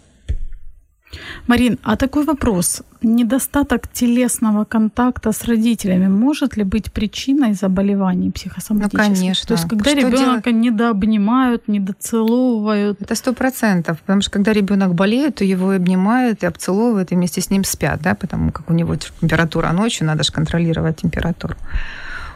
[1.48, 2.84] Марин, а такой вопрос.
[3.02, 9.08] Недостаток телесного контакта с родителями может ли быть причиной заболеваний психосоматических?
[9.10, 9.48] Ну, конечно.
[9.48, 10.66] То есть, когда ребенка делать?
[10.66, 13.02] недообнимают, недоцеловывают.
[13.02, 14.00] Это сто процентов.
[14.02, 18.02] Потому что когда ребенок болеет, то его обнимают и обцеловывают, и вместе с ним спят,
[18.02, 21.56] да, потому как у него температура ночью, надо же контролировать температуру.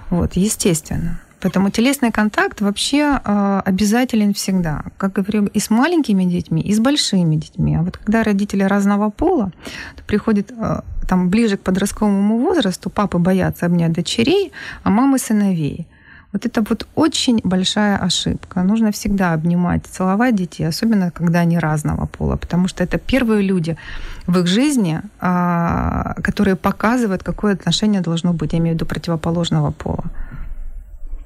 [0.09, 1.19] Вот, естественно.
[1.45, 4.81] Поэтому телесный контакт вообще э, обязателен всегда.
[4.97, 7.75] Как говорю, и с маленькими детьми, и с большими детьми.
[7.75, 9.51] А вот когда родители разного пола,
[9.95, 14.51] то приходит э, там ближе к подростковому возрасту, папы боятся обнять дочерей,
[14.83, 15.87] а мамы сыновей.
[16.33, 18.63] Вот это вот очень большая ошибка.
[18.63, 23.77] Нужно всегда обнимать, целовать детей, особенно когда они разного пола, потому что это первые люди
[24.25, 29.71] в их жизни, а, которые показывают, какое отношение должно быть, я имею в виду противоположного
[29.71, 30.05] пола.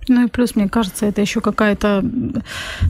[0.09, 2.03] Ну и плюс, мне кажется, это еще какая-то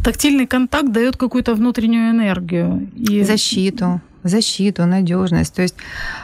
[0.03, 2.89] тактильный контакт дает какую-то внутреннюю энергию.
[2.95, 3.23] И...
[3.23, 5.55] Защиту защиту, надежность.
[5.55, 5.75] То есть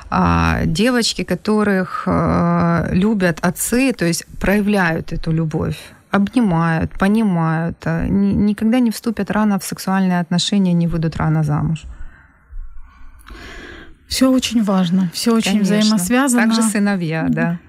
[0.09, 5.77] а, девочки, которых а, любят отцы, то есть проявляют эту любовь
[6.11, 11.83] обнимают, понимают, а, никогда не вступят рано в сексуальные отношения, не выйдут рано замуж.
[14.07, 15.77] Все очень важно, все очень Конечно.
[15.77, 16.43] взаимосвязано.
[16.43, 17.59] Также сыновья, да.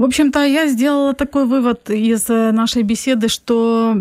[0.00, 3.96] В общем-то, я сделала такой вывод из э, нашей беседы, что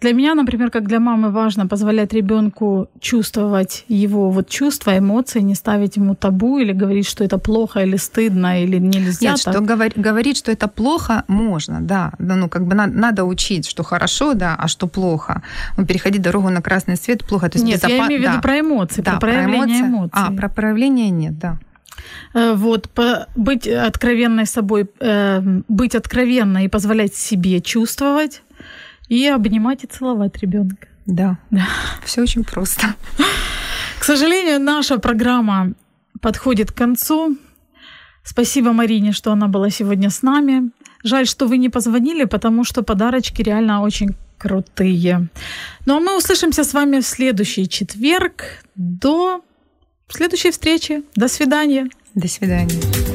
[0.00, 5.54] Для меня, например, как для мамы важно позволять ребенку чувствовать его вот чувства, эмоции, не
[5.54, 9.30] ставить ему табу или говорить, что это плохо или стыдно или нельзя.
[9.30, 9.54] Нет, так.
[9.54, 12.12] что говор- говорить, что это плохо, можно, да.
[12.18, 15.42] Ну, как бы надо, надо учить, что хорошо, да, а что плохо.
[15.78, 17.48] Ну, переходить дорогу на красный свет плохо.
[17.48, 18.40] То есть Нет, я безопа- имею в виду да.
[18.42, 19.86] про эмоции, Да, про проявление эмоции.
[19.86, 20.10] эмоций.
[20.12, 21.56] А, про проявление нет, да.
[22.34, 28.42] Э, Вот, по- быть откровенной собой, э, быть откровенной и позволять себе чувствовать,
[29.08, 30.88] и обнимать и целовать ребенка.
[31.06, 31.38] Да.
[31.50, 31.66] Да.
[32.04, 32.94] Все очень просто.
[33.98, 35.72] К сожалению, наша программа
[36.20, 37.36] подходит к концу.
[38.24, 40.70] Спасибо Марине, что она была сегодня с нами.
[41.04, 45.28] Жаль, что вы не позвонили, потому что подарочки реально очень крутые.
[45.86, 48.42] Ну а мы услышимся с вами в следующий четверг.
[48.74, 49.40] До
[50.08, 51.02] следующей встречи.
[51.14, 51.88] До свидания.
[52.14, 53.05] До свидания.